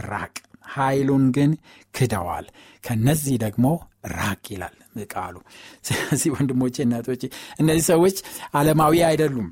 ራቅ 0.07 0.35
ኃይሉን 0.66 1.25
ግን 1.31 1.51
ክደዋል። 1.94 2.46
ከነዚህ 2.85 3.37
ደግሞ 3.38 3.66
ራቅ 4.14 4.44
ይላል 4.51 4.77
ቃሉ። 5.12 5.37
ስለዚህ 5.83 6.31
ወንድሞቼ 6.35 6.77
እናቶቼ፣ 6.83 7.22
እነዚህ 7.59 7.85
ሰዎች 7.85 8.16
ዓለማዊ 8.55 8.94
አይደሉም። 9.09 9.48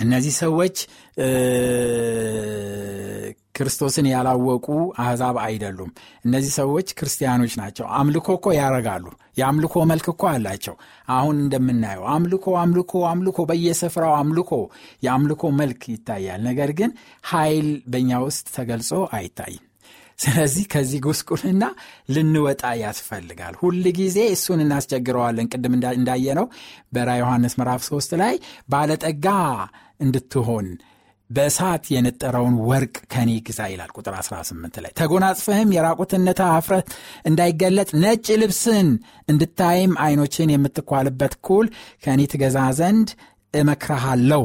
እነዚህ 0.00 0.34
ሰዎች 0.38 0.76
ክርስቶስን 3.56 4.06
ያላወቁ 4.06 4.66
አሕዛብ 4.98 5.36
አይደሉም። 5.38 5.90
እነዚህ 6.24 6.52
ሰዎች 6.52 6.88
ክርስቲያኖች 6.98 7.52
ናቸው። 7.56 7.86
አምልኮ 7.90 8.26
እኮ 8.34 8.52
ያረጋሉ። 8.52 9.06
የአምልኮ 9.36 9.84
መልክ 9.84 10.06
እኮ 10.08 10.24
አላቸው። 10.32 10.74
አሁን 11.08 11.36
እንደምናየው 11.40 12.04
አምልኮ 12.14 12.56
አምልኮ 12.62 13.04
አምልኮ፣ 13.06 13.38
በየስፍራው 13.44 14.14
አምልኮ፣ 14.16 14.50
የአምልኮ 15.02 15.50
መልክ 15.60 15.82
ይታያል። 15.88 16.42
ነገር 16.42 16.72
ግን 16.72 16.92
ኃይል 17.24 17.70
በእኛ 17.86 18.20
ውስጥ 18.26 18.46
ተገልጾ 18.56 18.90
አይታይም። 19.12 19.64
ስለዚህ 20.18 20.64
ከዚህ 20.72 21.00
ጉስቁልና 21.06 21.64
ልንወጣ 22.14 22.62
ያስፈልጋል። 22.82 23.54
ሁል 23.60 23.84
ጊዜ 23.98 24.18
እሱን 24.34 24.60
እናስቸግረዋለን። 24.64 25.50
ቅድም 25.52 25.74
እንዳየነው 25.94 26.46
በራ 26.94 27.08
ዮሐንስ 27.20 27.54
ምዕራፍ 27.60 27.82
3 27.88 28.14
ላይ 28.22 28.34
ባለጠጋ 28.68 29.26
እንድትሆን 30.00 30.68
በእሳት 31.30 31.84
የነጠረውን 31.92 32.56
ወርቅ 32.68 32.96
ከኔ 33.12 33.30
ግዛ 33.46 33.60
ይላል። 33.70 33.90
ቁጥር 33.96 34.14
18 34.18 34.76
ላይ 34.84 34.92
ተጎናጽፈህም 34.98 35.72
የራቁትነት 35.76 36.40
አፍረት 36.48 36.88
እንዳይገለጥ 37.30 37.88
ነጭ 38.04 38.26
ልብስን 38.42 38.88
እንድታይም 39.28 39.94
አይኖችን 40.04 40.52
የምትኳልበት 40.54 41.34
ኩል 41.48 41.68
ከኔ 42.04 42.28
ትገዛ 42.32 42.58
ዘንድ 42.78 43.10
እመክርሃለሁ። 43.54 44.44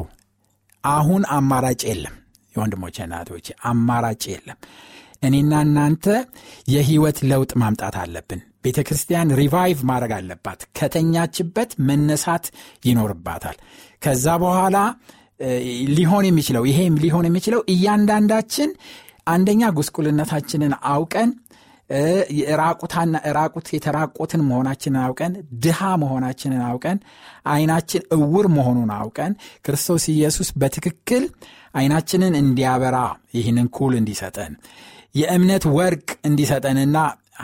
አሁን 0.83 1.23
አማራጭ 1.35 1.81
የለም። 1.89 2.15
የወንድሞቼ 2.53 2.95
እናቶቼ 3.05 3.47
አማራጭ 3.69 4.23
የለም። 4.33 4.57
እኔና 5.21 5.53
እናንተ 5.65 6.05
የህይወት 6.67 7.17
ለውጥ 7.31 7.51
ማምጣት 7.61 7.95
አለብን። 8.01 8.39
ቤተ 8.65 8.79
ክርስቲያን 8.87 9.33
revive 9.39 9.79
ማድረግ 9.89 10.11
አለባት። 10.17 10.59
ከተኛችበት 10.77 11.71
መነሳት 11.87 12.45
ይኖርባታል። 12.85 13.57
ከዛ 14.03 14.25
በኋላ 14.43 14.77
ሊሆን 15.97 16.25
የሚችለው 16.27 16.63
ይሄም 16.69 16.97
ሊሆን 17.03 17.25
የሚችለው 17.29 17.61
እያንዳንዳችን 17.73 18.69
አንደኛ 19.27 19.63
ጉስቁልነታችንን 19.77 20.73
አውቀን 20.91 21.29
ራቁት 23.37 23.67
የተራቆትን 23.75 24.41
መሆናችንን 24.49 25.01
አውቀን 25.05 25.33
ድሃ 25.63 25.89
መሆናችንን 26.03 26.61
አውቀን 26.67 26.97
አይናችን 27.53 28.03
እውር 28.17 28.47
መሆኑን 28.55 28.91
አውቀን 28.97 29.33
ክርስቶስ 29.65 30.03
ኢየሱስ 30.13 30.49
በትክክል 30.61 31.25
አይናችንን 31.75 32.33
እንዲያበራ 32.41 32.97
ይህንን 33.35 33.67
ኩል 33.77 33.93
እንዲሰጠን 33.99 34.53
የእምነት 35.15 35.63
ወርቅ 35.75 36.09
እንዲሰጠንና 36.27 36.97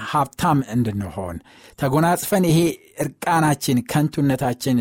ሀብታም 0.08 0.60
እንድንሆን 0.74 1.38
ተጎናጽፈን 1.80 2.46
ይሄ 2.50 2.60
እርቃናችን 3.04 3.78
ከንቱነታችን 3.92 4.78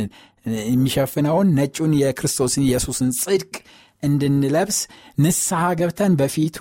የሚሸፍነውን 0.65 1.49
ነጩን 1.59 1.93
የክርስቶስን 2.01 2.65
ኢየሱስን 2.67 3.11
ጽድቅ 3.21 3.55
እንድንለብስ 4.03 4.79
ንስሐ 5.19 5.63
ገብተን 5.81 6.13
በፊቱ 6.21 6.59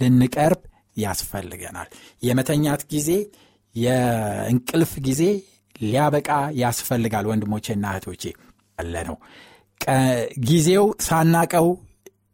ልንቀርብ 0.00 0.60
ያስፈልገናል። 0.96 1.88
የመተኛት 2.22 2.82
ጊዜ፣ 2.92 3.08
የእንቅልፍ 3.74 4.92
ጊዜ 5.06 5.22
ሊያበቃ 5.82 6.28
ያስፈልጋል። 6.60 7.26
ወንድሞቼና 7.30 7.84
እህቶቼ 7.94 8.24
አለ 8.78 8.94
ነው 9.08 9.16
ጊዜው 10.46 10.84
ሳናቀው 11.06 11.66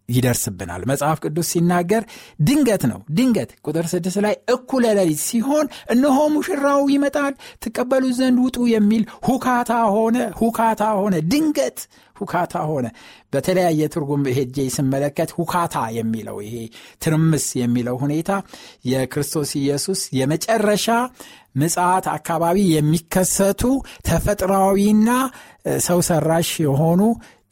ይደርስብናል። 0.09 0.83
መጽሐፍ 0.90 1.18
ቅዱስ 1.25 1.49
ሲናገር 1.53 2.03
ድንገት 2.47 2.83
ነው። 2.90 3.01
ድንገት 3.16 3.51
ቁጥር 3.66 3.87
ስድስት 3.92 4.18
ላይ 4.27 4.35
እኩለ 4.55 4.85
ሌሊት 4.99 5.21
ሲሆን 5.27 5.66
እነሆ 5.94 6.18
ሙሽራው 6.35 6.83
ይመጣል፣ 6.94 7.35
ትቀበሉ 7.62 8.05
ዘንድ 8.18 8.38
ውጡ 8.44 8.59
የሚል 8.75 9.03
ሁካታ 9.29 9.73
ሆነ። 9.94 10.16
ሁካታ 10.42 10.83
ሆነ። 11.01 11.14
ድንገት 11.33 11.79
ሁካታ 12.16 12.55
ሆነ። 12.68 12.87
በተለያየ 13.33 13.81
ትርጉም 13.94 14.23
ሄጄ 14.37 14.57
ስመለከት 14.77 15.31
ሁካታ 15.38 15.77
የሚለው 15.99 16.37
ይሄ 16.44 16.55
ትርምስ 17.03 17.47
የሚለው 17.61 17.97
ሁኔታ 18.03 18.31
የክርስቶስ 18.85 19.53
ኢየሱስ 19.61 20.01
የመጨረሻ 20.18 20.87
ምጽአት 21.57 22.07
አካባቢ 22.16 22.59
የሚከሰቱ 22.73 23.62
ተፈጥሯዊና 24.09 25.11
ሰው 25.87 26.01
ሰራሽ 26.09 26.51
የሆኑ 26.66 27.01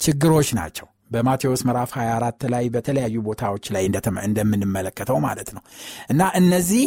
ችግሮች 0.00 0.48
ናቸው። 0.58 0.86
በማቴዎስ 1.10 1.60
ምዕራፍ 1.66 1.90
24 1.96 2.46
ላይ 2.54 2.64
በተለያዩ 2.74 3.16
ቦታዎች 3.26 3.66
ላይ 3.74 3.84
እንደምንመለከተው 4.28 5.18
ማለት 5.26 5.50
ነው 5.56 5.62
እና 6.10 6.22
እነዚህ 6.40 6.84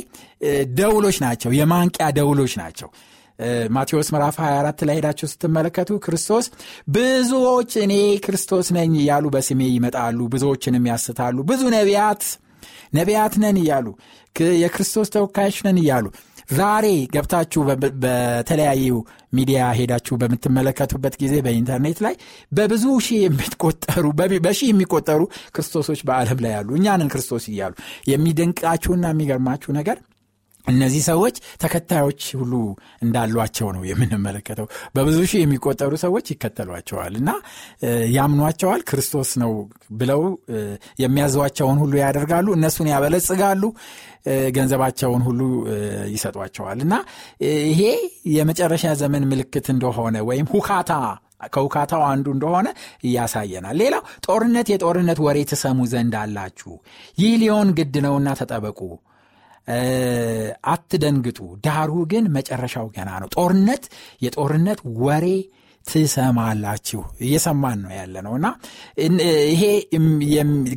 ደውሎች 0.80 1.18
ናቸው፣ 1.26 1.52
የማንቂያ 1.60 2.08
ደውሎች 2.18 2.56
ናቸው። 2.62 2.90
ማቴዎስ 3.76 4.08
ምዕራፍ 4.14 4.38
24 4.42 4.82
ላይ 4.88 4.96
ሄዳችሁ 5.00 5.28
ስትመለከቱ 5.32 6.00
ክርስቶስ 6.06 6.46
ብዙዎች 6.90 7.72
እኔ 7.84 7.94
ክርስቶስ 8.26 8.68
ነኝ 8.78 8.92
እያሉ 9.04 9.26
በስሜ 9.36 9.62
ይመጣሉ፣ 9.76 10.20
ብዙዎችንም 10.34 10.88
ያስታሉ። 10.92 11.38
ብዙ 11.52 11.62
ነቢያት 11.76 12.24
ነቢያት 12.94 13.34
ነን 13.42 13.58
እያሉ 13.62 13.88
የክርስቶስ 14.62 15.08
ተወካዮች 15.14 15.58
ነን 15.66 15.78
እያሉ 15.82 16.06
ዛሬ 16.50 16.86
ገብታችሁ 17.14 17.62
በተለያዩ 18.04 18.94
ሚዲያ 19.34 19.66
ሄዳችሁ 19.80 20.16
በምትመለከቱበት 20.22 21.16
ጊዜ 21.22 21.34
በኢንተርኔት 21.46 22.00
ላይ 22.06 22.16
በብዙ 22.52 22.86
ሺህ 23.08 23.20
የሚቆጠሩ 23.26 24.06
በሺህ 24.46 24.70
የሚቆጠሩ 24.72 25.22
ክርስቶሶች 25.56 26.02
በዓለም 26.10 26.40
ላይ 26.46 26.54
ያሉ 26.58 26.70
እኛንን 26.80 27.12
ክርስቶስ 27.14 27.46
እያሉ 27.54 27.74
የሚደንቃችሁና 28.12 29.06
የሚገርማችሁ 29.14 29.74
ነገር 29.80 30.00
እነዚህ 30.70 31.04
ሰዎች 31.10 31.36
ተከታዮች 31.62 32.22
ሁሉ 32.40 32.54
እንዳሏቸው 33.04 33.70
ነው 33.76 33.84
የምንመለከተው። 33.90 34.68
በብዙ 34.96 35.18
ሺህ 35.32 35.42
የሚቆጠሩ 35.44 35.92
ሰዎች 36.04 36.26
ይከተሏቸዋል 36.34 37.16
እና 37.22 37.30
ያምኗቸዋል። 38.16 38.84
ክርስቶስ 38.90 39.32
ነው 39.44 39.54
ብለው 40.00 40.22
የሚያዟቸውን 41.04 41.80
ሁሉ 41.84 41.94
ያደርጋሉ። 42.04 42.48
እነሱን 42.58 42.90
ያበለጽጋሉ። 42.94 43.64
ገንዘባቸውን 44.56 45.22
ሁሉ 45.28 45.42
ይሰጧቸዋል 46.14 46.80
እና 46.82 46.94
ይሄ 47.68 47.82
የመጨረሻ 48.34 48.86
ዘመን 49.02 49.24
ምልክት 49.30 49.68
እንደሆነ 49.74 50.18
ወይም 50.30 50.48
ሁካታ 50.54 50.92
ከውካታው 51.50 52.02
አንዱ 52.08 52.28
እንደሆነ 52.36 52.68
እያሳየናል። 53.04 53.78
ሌላው 53.82 54.04
ጦርነት፣ 54.26 54.68
የጦርነት 54.74 55.20
ወሬ 55.26 55.38
ትሰሙ 55.52 55.86
ዘንድ 55.92 56.16
አላችሁ። 56.22 56.72
ይህ 57.18 57.34
ሊሆን 57.42 57.70
ግድ 57.78 57.96
ነውና 58.06 58.30
ተጠበቁ 58.40 58.80
አትደንግጡ፣ 60.72 61.38
ዳሩ 61.66 61.92
ግን 62.12 62.26
መጨረሻው 62.36 62.88
ገና 62.96 63.10
ነው። 63.22 63.30
ጦርነት 63.38 63.84
የጦርነት 64.22 64.80
ወሬ 65.02 65.26
ትሰማላችሁ 65.86 67.02
እየሰማን 67.24 67.78
ነው 67.84 67.92
ያለ 67.98 68.16
ነው 68.26 68.34
እና 68.38 68.48
ይሄ 69.52 69.62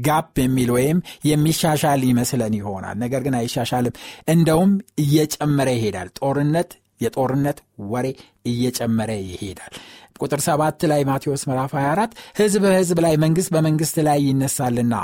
gap 0.06 0.36
የሚል 0.42 0.70
ወይም 0.76 0.98
የሚሻሻል 1.24 2.02
ይመስለን 2.10 2.54
ይሆናል። 2.58 2.96
ነገር 2.98 3.22
ግን 3.26 3.36
አይሻሻልም። 3.40 3.96
እንደውም 4.28 4.72
እየጨመረ 4.98 5.68
ይሄዳል። 5.76 6.10
ጦርነት 6.20 6.70
የጦርነት 7.00 7.58
ወሬ 7.92 8.06
እየጨመረ 8.46 9.10
ይሄዳል። 9.28 9.72
ቁጥር 10.22 10.40
ሰባት 10.46 10.80
ላይ 10.90 11.02
ማቴዎስ 11.08 11.42
ምዕራፍ 11.48 11.72
24 11.78 12.16
ሕዝብ 12.38 12.62
በሕዝብ 12.64 12.98
ላይ 13.04 13.14
መንግሥት 13.22 13.50
በመንግሥት 13.54 13.96
ላይ 14.06 14.18
ይነሳልና 14.26 14.94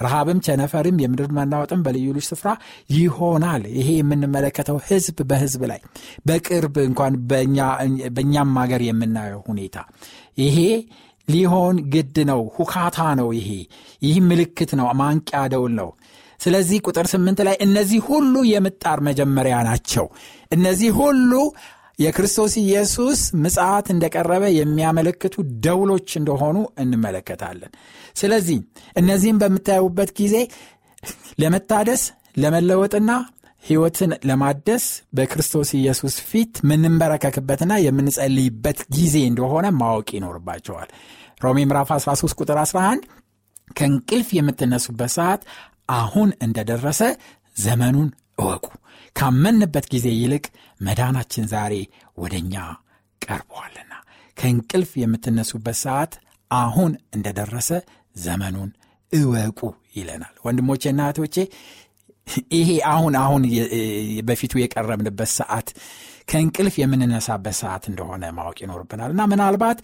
ረሃብም 0.00 0.38
ቸነፈርም 0.46 1.00
የምድር 1.02 1.28
መናወጥም 1.36 1.82
በልዩ 1.84 2.06
ልዩ 2.10 2.24
ስፍራ 2.28 2.50
ይሆናል። 2.96 3.62
ይሄ 3.78 3.88
የምንመለከተው 3.98 4.78
ሕዝብ 4.88 5.18
በሕዝብ 5.30 5.62
ላይ 5.70 5.80
በቅርብ 6.26 6.76
እንኳን 6.86 7.14
በእኛም 8.10 8.52
ሀገር 8.62 8.82
የምናየው 8.88 9.42
ሁኔታ 9.48 9.76
ይሄ 10.38 10.58
ሊሆን 11.28 11.76
ግድ 11.92 12.16
ነው። 12.30 12.40
ሁካታ 12.56 12.98
ነው። 13.20 13.28
ይሄ 13.38 13.50
ይህ 14.02 14.16
ምልክት 14.28 14.70
ነው። 14.78 14.86
ማንቂያ 15.00 15.42
ደውል 15.52 15.74
ነው። 15.80 15.90
ስለዚህ 16.40 16.78
ቁጥር 16.86 17.06
ስምንት 17.10 17.40
ላይ 17.48 17.56
እነዚህ 17.66 18.00
ሁሉ 18.08 18.34
የምጣር 18.48 18.98
መጀመሪያ 19.08 19.56
ናቸው። 19.68 20.06
እነዚህ 20.52 20.90
ሁሉ 20.98 21.32
የክርስቶስ 22.02 22.52
ኢየሱስ 22.62 23.20
ምጽአት 23.42 23.86
እንደቀረበ 23.94 24.44
የሚያመለክቱ 24.56 25.34
ደውሎች 25.64 26.08
እንደሆኑ 26.20 26.56
እንመለከታለን። 26.82 27.72
ስለዚህ 28.16 28.58
እነዚህም 28.96 29.40
በምታዩበት 29.42 30.10
ጊዜ 30.20 30.36
ለመታደስ 31.42 32.02
ለመለወጥና 32.38 33.10
ሕይወትን 33.64 34.12
ለማደስ 34.28 34.84
በክርስቶስ 35.16 35.68
ኢየሱስ 35.78 36.14
ፊት 36.28 36.54
የምንንበረከክበትና 36.62 37.72
የምንጸልይበት 37.84 38.78
ጊዜ 38.96 39.16
እንደሆነ 39.30 39.66
ማወቅ 39.80 40.08
ይኖርባቸዋል። 40.16 40.88
ሮሜ 41.40 41.58
ምዕራፍ 41.68 41.90
13 41.96 42.40
ቁጥር 42.40 42.58
11 42.62 43.04
ከእንቅልፍ 43.78 44.28
የምትነሱበት 44.36 45.12
ሰዓት 45.16 45.42
አሁን 45.96 46.28
እንደደረሰ 46.46 47.00
ዘመኑን 47.56 48.08
እወቁ 48.38 48.66
ካመንበት 49.16 49.86
ጊዜ 49.92 50.06
ይልቅ 50.18 50.44
መዳናችን 50.80 51.44
ዛሬ 51.52 51.74
ወደ 52.18 52.34
እኛ 52.42 52.54
ቀርበዋልና 53.22 53.92
ከእንቅልፍ 54.36 54.90
የምትነሱበት 55.02 55.76
ሰዓት 55.82 56.12
አሁን 56.50 56.92
እንደደረሰ 57.16 57.68
ዘመኑን 58.16 58.70
እወቁ 59.12 59.60
ይለናል። 59.96 60.34
ወንድሞቼና 60.46 61.00
እህቶቼ 61.06 61.36
ይሄ 62.56 62.70
አሁን 62.90 63.14
አሁን 63.22 63.42
በፊቱ 64.28 64.52
የቀረብንበት 64.60 65.30
ሰዓት 65.38 65.68
ከእንቅልፍ 66.28 66.74
የምንነሳበት 66.80 67.56
ሰዓት 67.60 67.84
እንደሆነ 67.90 68.24
ማወቅ 68.36 68.58
ይኖርብናል 68.64 69.10
እና 69.14 69.22
ምናልባት 69.32 69.78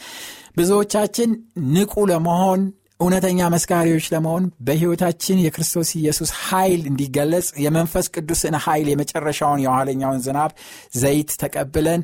ብዙዎቻችን 0.58 1.30
ንቁ 1.74 1.94
ለመሆን 2.10 2.60
እውነተኛ 3.00 3.40
መስካሪዎች 3.52 4.06
ለመሆን 4.12 4.44
በሕይወታችን 4.66 5.42
የክርስቶስ 5.42 5.90
ኢየሱስ 5.98 6.30
ኃይል 6.44 6.80
እንዲገለጽ 6.90 7.48
የመንፈስ 7.64 8.06
ቅዱስን 8.14 8.54
ኃይል 8.64 8.88
የመጨረሻውን 8.90 9.62
የኋለኛውን 9.64 10.22
ዝናብ 10.24 10.52
ዘይት 10.98 11.30
ተቀብለን 11.42 12.02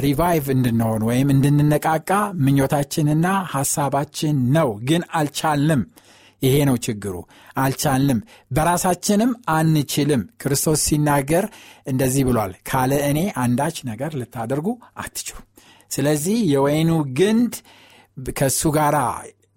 revive 0.00 0.46
እንድንሆን 0.54 1.02
ወይም 1.08 1.28
እንድንነቃቃ 1.34 2.10
ምኞታችንና 2.44 3.26
ሐሳባችን 3.52 4.36
ነው። 4.56 4.68
ግን 4.88 5.02
አልቻልንም። 5.18 5.82
ይሄ 6.42 6.56
ነው 6.68 6.76
ችግሩ። 6.84 7.14
አልቻልንም። 7.58 8.18
በራሳችንም 8.50 9.30
አንችልም። 9.54 10.22
ክርስቶስ 10.42 10.80
ሲናገር 10.88 11.44
እንደዚህ 11.86 12.24
ብሏል፣ 12.28 12.52
ካለ 12.70 12.92
እኔ 13.10 13.20
አንዳች 13.44 13.76
ነገር 13.90 14.12
ልታደርጉ 14.20 14.68
አትችሉ። 15.02 15.38
ስለዚህ 15.90 16.38
የወይኑ 16.52 16.90
ግንድ 17.18 17.54
ከእሱ 18.32 18.62
ጋር 18.76 18.94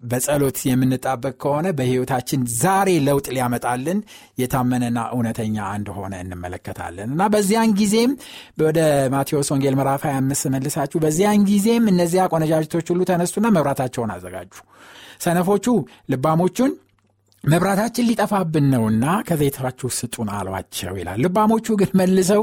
በጸሎት 0.02 0.58
የምንጣበቅ 0.66 1.32
ከሆነ 1.42 1.68
በሕይወታችን 1.78 2.40
ዛሬ 2.58 2.88
ለውጥ 3.06 3.26
ሊያመጣልን 3.34 3.98
የታመነና 4.38 4.98
እውነተኛ 5.14 5.56
እንደሆነ 5.78 6.14
እንመለከታለን 6.24 7.08
እና 7.14 7.22
በዚያን 7.34 7.72
ጊዜም 7.80 8.12
ወደ 8.62 8.80
ማቴዎስ 9.14 9.50
ወንጌል 9.54 9.76
ምዕራፍ 9.78 10.04
25 10.08 10.50
መልሳችሁ 10.54 11.00
በዚያን 11.04 11.46
ጊዜም 11.50 11.86
እነዚያ 11.92 12.24
ቆነጃጅቶች 12.32 12.88
ሁሉ 12.94 13.02
ተነሱና 13.10 13.48
መብራታቸውን 13.56 14.12
አዘጋጁ። 14.16 14.52
ሰነፎቹ 15.24 15.66
ልባሞቹን 16.12 16.72
መብራታችን 17.48 18.06
ሊጠፋብን 18.08 18.66
ነውና 18.72 19.04
ከዘይታችሁ 19.28 19.88
ስጡን 19.96 20.28
አሏቸው 20.36 20.94
ይላል። 21.00 21.18
ልባሞቹ 21.24 21.76
ግን 21.80 21.90
መልሰው 22.00 22.42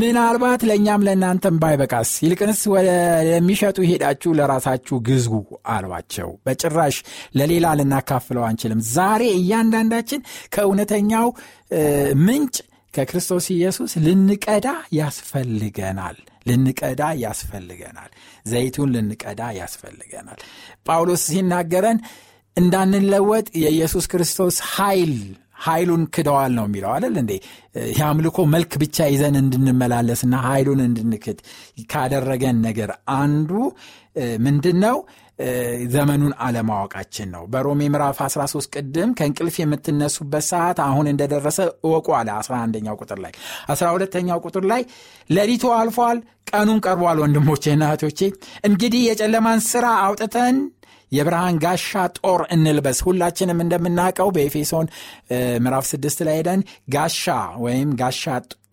ምናልባት 0.00 0.62
ለእኛም 0.68 1.04
ለእናንተም 1.06 1.56
ባይበቃስ 1.62 2.10
ይልቅንስ 2.24 2.60
ወደሚሸጡ 2.74 3.78
ሄዳችሁ 3.90 4.32
ለራሳችሁ 4.38 4.98
ግዙ 5.08 5.28
አሏቸው። 5.74 6.30
በጭራሽ 6.46 6.98
ለሌላ 7.38 7.74
ልናካፍለው 7.80 8.44
አንችልም። 8.48 8.82
ዛሬ 8.92 9.22
እያንዳንዳችን 9.38 10.22
ከእውነተኛው 10.54 11.28
ምንጭ 12.26 12.56
ከክርስቶስ 12.94 13.46
ኢየሱስ 13.54 13.92
ልንቀዳ 14.04 14.66
ያስፈልገናል 14.98 16.18
ልንቀዳ 16.48 17.02
ያስፈልገናል። 17.22 18.10
ዘይቱን 18.46 18.92
ልንቀዳ 18.94 19.42
ያስፈልገናል። 19.58 20.40
ጳውሎስ 20.86 21.22
ሲናገረን 21.28 21.98
እንዳንለወጥ 22.56 23.46
የኢየሱስ 23.62 24.04
ክርስቶስ 24.12 24.56
ኃይል 24.74 25.14
ኃይሉን 25.64 26.02
ክደዋል 26.14 26.52
ነው 26.56 26.64
የሚለው 26.66 26.90
አይደል 26.94 27.14
እንዴ? 27.20 27.32
የአምልኮ 27.98 28.38
መልክ 28.54 28.72
ብቻ 28.82 29.06
ይዘን 29.12 29.36
እንድንመላለስና 29.40 30.34
ኃይሉን 30.46 30.80
እንድንክድ 30.86 31.38
ካደረገን 31.92 32.56
ነገር 32.66 32.90
አንዱ 33.18 33.50
ምንድን 34.46 34.78
ነው? 34.84 34.96
ዘመኑን 35.94 36.32
አለማወቃችን 36.44 37.28
ነው። 37.34 37.44
በሮሜ 37.52 37.80
ምዕራፍ 37.92 38.18
13 38.24 38.68
ቅድም 38.74 39.10
ከእንቅልፍ 39.18 39.56
የምትነሱበት 39.60 40.44
ሰዓት 40.50 40.78
አሁን 40.84 41.06
እንደደረሰ 41.12 41.58
እወቁ 41.86 42.08
አለ 42.18 42.28
11ኛው 42.38 42.96
ቁጥር 43.02 43.18
ላይ 43.24 43.32
12ኛው 43.74 44.38
ቁጥር 44.46 44.66
ላይ 44.72 44.82
ሌሊቱ 45.30 45.72
አልፏል፣ 45.78 46.20
ቀኑን 46.50 46.78
ቀርቧል። 46.86 47.20
ወንድሞቼና 47.24 47.82
እህቶቼ 47.90 48.20
እንግዲህ 48.68 49.02
የጨለማን 49.08 49.62
ሥራ 49.70 49.86
አውጥተን 50.04 50.58
የብርሃን 51.14 51.56
ጋሻ 51.64 51.90
ጦር 52.18 52.42
እንልበስ። 52.54 53.00
ሁላችንም 53.06 53.62
እንደምናውቀው 53.64 54.28
በኤፌሶን 54.36 54.86
ምዕራፍ 55.64 55.86
ስድስት 55.92 56.20
ላይ 56.26 56.36
ሄደን 56.40 56.60
ጋሻ 56.94 57.24
ወይም 57.64 57.90
ጋሻ 58.00 58.22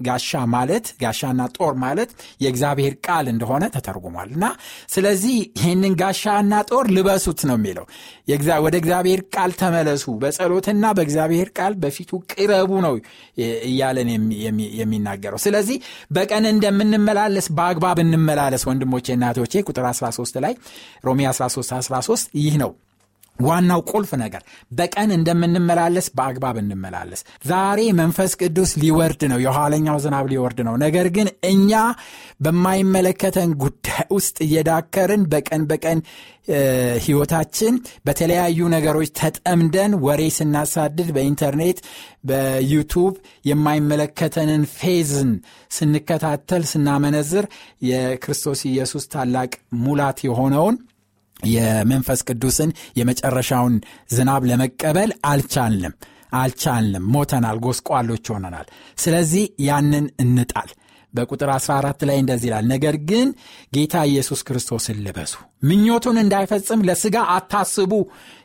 ጋሻ 0.05 0.41
ማለት 0.53 0.85
ጋሻና 1.01 1.41
ጦር 1.55 1.73
ማለት 1.83 2.09
የእግዚአብሔር 2.43 2.93
ቃል 3.05 3.25
እንደሆነ 3.33 3.63
ተተርጉሟል። 3.75 4.29
እና 4.35 4.45
ስለዚህ 4.93 5.35
ይህንን 5.59 5.93
ጋሻና 6.01 6.53
ጦር 6.71 6.85
ልበሱት 6.95 7.41
ነው 7.49 7.57
የሚለው። 7.59 7.85
ወደ 8.65 8.75
እግዚአብሔር 8.81 9.21
ቃል 9.35 9.51
ተመለሱ 9.61 10.05
በጸሎትና 10.21 10.85
በእግዚአብሔር 10.97 11.49
ቃል 11.57 11.73
በፊቱ 11.81 12.11
ቅረቡ 12.31 12.71
ነው 12.85 12.93
እያለን 13.69 14.09
የሚናገረው። 14.79 15.41
ስለዚህ 15.45 15.77
በቀን 16.15 16.45
እንደምንመላለስ 16.51 17.47
በአግባብ 17.57 17.99
እንመላለስ 18.03 18.63
ወንድሞቼ 18.69 19.07
እናቶቼ 19.15 19.63
ቁጥር 19.67 19.85
13 19.91 20.39
ላይ 20.45 20.55
ሮሜ 21.03 21.19
13 21.31 21.75
13 21.81 22.39
ይህ 22.41 22.55
ነው 22.61 22.71
ዋናው 23.45 23.81
ቁልፍ 23.91 24.11
ነገር 24.21 24.43
በቀን 24.71 25.09
እንደምንመላለስ 25.17 26.07
በአግባብ 26.17 26.57
እንመላለስ። 26.61 27.21
ዛሬ 27.45 27.79
መንፈስ 27.99 28.33
ቅዱስ 28.41 28.73
ሊወርድ 28.81 29.23
ነው፣ 29.31 29.39
የኋለኛው 29.45 29.97
ዝናብ 30.03 30.27
ሊወርድ 30.31 30.59
ነው። 30.67 30.75
ነገር 30.85 31.07
ግን 31.15 31.29
እኛ 31.51 31.71
በማይመለከተን 32.45 33.51
ጉዳይ 33.63 33.79
ውስጥ 34.11 34.37
እየዳከርን 34.45 35.23
በቀን 35.31 35.63
በቀን 35.71 35.99
ህይወታችን 37.03 37.73
በተለያዩ 38.05 38.59
ነገሮች 38.73 39.09
ተጠምደን 39.19 39.91
ወሬ 40.05 40.21
ስናሳድድ 40.37 41.09
በኢንተርኔት 41.15 41.79
በዩቱብ 42.25 43.13
የማይመለከተንን 43.49 44.63
ፌዝን 44.75 45.29
ስንከታተል 45.71 46.63
ስናመነዝር 46.71 47.45
የክርስቶስ 47.89 48.61
ኢየሱስ 48.71 49.05
ታላቅ 49.13 49.51
ሙላት 49.83 50.19
የሆነውን 50.27 50.77
የመንፈስ 51.49 52.19
ቅዱስን 52.27 52.69
የመጨረሻውን 52.95 53.75
ዝናብ 54.09 54.43
ለመቀበል 54.49 55.11
አልቻልንም። 55.25 55.95
አልቻልንም። 56.33 57.07
ሞተናል። 57.13 57.57
ጎስቋሎች 57.65 58.25
ሆነናል። 58.33 58.67
ስለዚህ 58.97 59.45
ያንን 59.63 60.05
እንጣል። 60.23 60.69
በቁጥር 61.13 61.49
14 61.53 62.03
ላይ 62.09 62.17
እንደዚህ 62.19 62.47
ይላል 62.49 62.65
ነገር 62.71 62.95
ግን 63.09 63.27
ጌታ 63.73 64.03
ኢየሱስ 64.11 64.41
ክርስቶስን 64.47 64.97
ልበሱ። 65.05 65.33
ምኞቱን 65.63 66.17
እንዳይፈጽም 66.21 66.85
ለስጋ 66.89 67.17
አታስቡ 67.33 67.93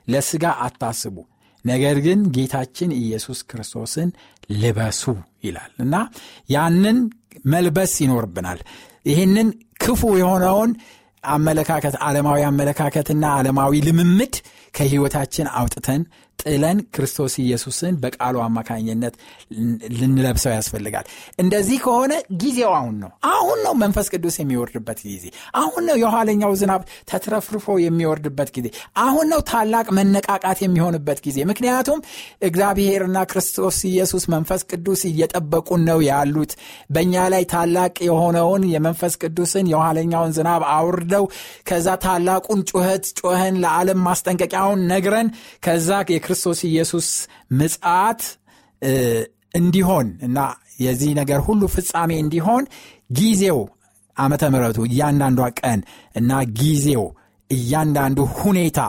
ለስጋ 0.09 0.45
አታስቡ። 0.67 1.17
ነገር 1.65 1.97
ግን 1.99 2.19
ጌታችን 2.35 2.91
ኢየሱስ 2.99 3.39
ክርስቶስን 3.51 4.09
ልበሱ 4.55 5.03
ይላል 5.45 5.73
እና 5.85 5.95
ያንን 6.51 6.99
መልበስ 7.47 7.95
ይኖርብናል። 8.05 8.61
ይህንን 9.07 9.49
ክፉ 9.83 10.03
የሆነውን 10.21 10.71
አመለካከት 11.35 11.95
ዓለማዊ 12.07 12.41
አመለካከትና 12.49 13.25
ዓለማዊ 13.39 13.81
ልምምድ 13.87 14.35
ከህይወታችን 14.77 15.47
አውጥተን 15.57 16.03
ጥለን 16.39 16.79
ክርስቶስ 16.95 17.35
ኢየሱስን 17.43 17.95
በቃሉ 18.03 18.37
አማካኝነት 18.45 19.15
ልንለብሰው 19.97 20.53
ያስፈልጋል። 20.53 21.07
እንደዚህ 21.39 21.79
ከሆነ 21.85 22.13
ጊዜው 22.43 22.73
አሁን 22.79 22.97
ነው። 23.03 23.11
አሁን 23.31 23.59
ነው 23.67 23.75
መንፈስ 23.83 24.07
ቅዱስ 24.15 24.37
የሚወርድበት 24.41 24.99
ጊዜ። 25.07 25.25
አሁን 25.57 25.85
ነው 25.89 25.97
የኋለኛው 26.03 26.53
ዝናብ 26.61 26.83
ተትረፍርፎ 27.11 27.77
የሚወርድበት 27.85 28.51
ጊዜ። 28.57 28.69
አሁን 29.05 29.27
ነው 29.33 29.41
ታላቅ 29.51 29.87
መነቃቃት 29.99 30.61
የሚሆንበት 30.65 31.21
ጊዜ። 31.27 31.39
ምክንያቱም 31.51 32.01
እግዚአብሔርና 32.49 33.19
ክርስቶስ 33.33 33.79
ኢየሱስ 33.91 34.27
መንፈስ 34.35 34.63
ቅዱስ 34.71 35.03
እየጠበቁን 35.11 35.83
ነው 35.91 36.01
ያሉት። 36.09 36.53
በእኛ 36.91 37.17
ላይ 37.35 37.45
ታላቅ 37.53 37.95
የሆነውን 38.09 38.63
የመንፈስ 38.75 39.17
ቅዱስን 39.23 39.67
የኋለኛውን 39.73 40.35
ዝናብ 40.37 40.63
አውርደው 40.77 41.25
ከዛ 41.69 41.89
ታላቁን 42.05 42.61
ጩኸት 42.71 43.05
ጮኸን 43.21 43.57
ለዓለም 43.63 44.01
ማስጠንቀቂያውን 44.67 44.81
ነግረን 44.91 45.29
ከዛ 45.65 45.89
የክርስቶስ 46.09 46.61
ኢየሱስ 46.71 47.09
ምጽአት 47.53 48.23
እንዲሆን 49.55 50.09
እና 50.27 50.39
የዚህ 50.85 51.11
ነገር 51.21 51.41
ሁሉ 51.47 51.63
ፍጻሜ 51.75 52.11
እንዲሆን 52.23 52.65
ጊዜው 53.19 53.59
ዓመተ 54.17 54.43
ምሕረቱ 54.53 54.79
እያንዳንዷ 54.89 55.41
ቀን 55.61 55.81
እና 56.19 56.31
ጊዜው 56.61 57.05
እያንዳንዱ 57.51 58.19
ሁኔታ 58.39 58.81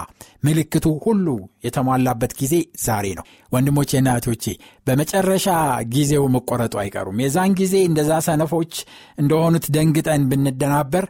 ምልክቱ 0.44 0.86
ሁሉ 1.04 1.28
የተሟላበት 1.66 2.32
ጊዜ 2.40 2.54
ዛሬ 2.86 3.06
ነው። 3.18 3.26
ወንድሞቼና 3.52 4.08
እህቶቼ 4.14 4.46
በመጨረሻ 4.88 5.48
ጊዜው 5.94 6.24
መቆረጡ 6.36 6.74
አይቀሩም። 6.84 7.22
የዛን 7.24 7.52
ጊዜ 7.60 7.76
እንደዛ 7.90 8.12
ሰነፎች 8.28 8.74
እንደሆኑት 9.22 9.66
ደንግጠን 9.76 10.24
ብንደናበር 10.32 11.06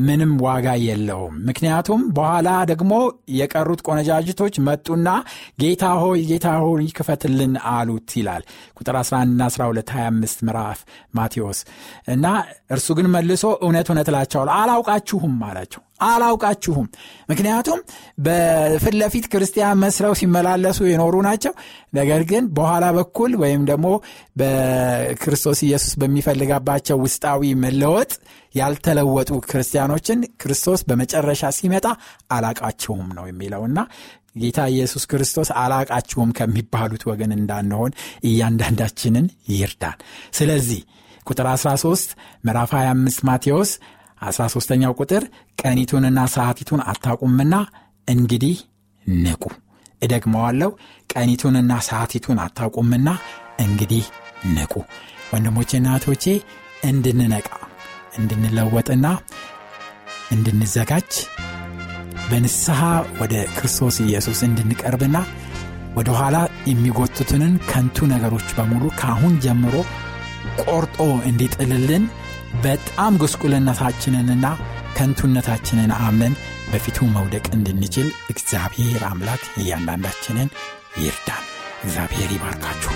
ምንም 0.00 0.32
ዋጋ 0.42 0.66
የለውም። 0.82 1.34
ምክንያቱም 1.48 2.02
በኋላ 2.12 2.48
ደግሞ 2.70 2.92
የቀሩት 3.36 3.80
ቆነጃጅቶች 3.86 4.54
መጡና 4.66 5.08
ጌታ 5.62 5.84
ሆይ 6.02 6.20
ጌታ 6.30 6.48
ሆይ 6.62 6.86
ክፈትልን 6.98 7.54
አሉት 7.72 8.10
ይላል። 8.18 8.44
ቁጥር 8.78 8.96
11ና 9.02 9.48
12 9.50 9.94
25 9.94 10.44
ምዕራፍ 10.48 10.80
ማቴዎስ። 11.14 11.60
እና 12.08 12.26
እርሱ 12.70 12.88
ግን 12.98 13.08
መልሶ 13.14 13.44
እውነት 13.62 13.88
እውነት 13.92 14.10
እላቸዋለሁ 14.12 14.54
አላውቃችሁም 14.58 15.36
አላቸው 15.48 15.82
አላውቃችሁም። 16.04 16.86
ምክንያቱም 17.30 17.80
በፊት 18.24 18.94
ለፊት 19.00 19.26
ክርስቲያን 19.32 19.80
መስለው 19.82 20.12
ሲመላለሱ 20.20 20.80
የኖሩ 20.88 21.14
ናቸው። 21.28 21.52
ነገር 21.94 22.22
ግን 22.30 22.44
በኋላ 22.56 22.84
በኩል 22.98 23.32
ወይም 23.42 23.62
ደግሞ 23.70 23.86
በክርስቶስ 24.42 25.60
ኢየሱስ 25.66 25.92
በሚፈልጋባቸው 26.02 26.98
ውስጣዊ 27.04 27.52
መለወጥ 27.64 28.12
ያልተለወጡ 28.54 29.32
ክርስቲያኖችን 29.48 30.18
ክርስቶስ 30.42 30.80
በመጨረሻ 30.88 31.52
ሲመጣ 31.58 31.86
አላቃችሁም 32.32 33.06
ነው 33.18 33.26
የሚለውና 33.30 33.78
ጌታ 34.36 34.60
ኢየሱስ 34.72 35.04
ክርስቶስ 35.10 35.48
አላቃችሁም 35.62 36.30
ከሚባሉት 36.38 37.02
ወገን 37.10 37.32
እንዳንሆን 37.36 37.92
እያንዳንዳችንን 38.28 39.26
ይርዳን። 39.52 39.98
ስለዚህ 40.34 40.80
ቁጥር 41.26 41.46
13 41.52 42.14
ምዕራፍ 42.44 42.70
25 42.76 43.20
ማቴዎስ 43.28 43.72
13ኛው 44.30 44.92
ቁጥር 45.00 45.24
ቀኒቱንና 45.58 46.20
ሰዓቲቱን 46.34 46.80
አታቁምና 46.92 47.54
እንግዲህ 48.08 48.56
ንቁ። 49.06 49.42
እደግመዋለሁ 50.02 50.70
ቀኒቱንና 51.10 51.72
ሰዓቲቱን 51.88 52.38
አታቁምና 52.44 53.08
እንግዲህ 53.64 54.04
ንቁ። 54.54 54.72
ወንድሞቼና 55.32 55.88
እህቶቼ 55.92 56.24
እንድንነቃ 56.88 57.48
እንድንለወጥና 58.18 59.06
እንድንዘጋጅ 60.34 61.12
በንስሐ 62.28 62.80
ወደ 63.20 63.34
ክርስቶስ 63.56 63.96
ኢየሱስ 64.04 64.38
እንድንቀርብና 64.48 65.16
ወደ 65.96 66.10
ኋላ 66.18 66.36
የሚጎትቱንን 66.70 67.54
ከንቱ 67.70 68.06
ነገሮች 68.12 68.48
በሙሉ 68.58 68.84
ከአሁን 69.00 69.34
ጀምሮ 69.44 69.74
ቆርጦ 70.62 70.98
እንዲጥልልን 71.30 72.04
በጣም 72.60 73.12
ጉስቁልነታችንንና 73.16 74.46
ከንቱነታችንን 74.96 75.92
አምነን 76.00 76.34
በፊቱ 76.72 76.98
መውደቅ 77.14 77.44
እንድንችል 77.54 78.08
እግዚአብሔር 78.30 79.02
አምላክ 79.04 79.44
እያንዳንዳችንን 79.56 80.50
ይርዳን። 80.98 81.44
እግዚአብሔር 81.84 82.30
ይባርካችሁ። 82.30 82.94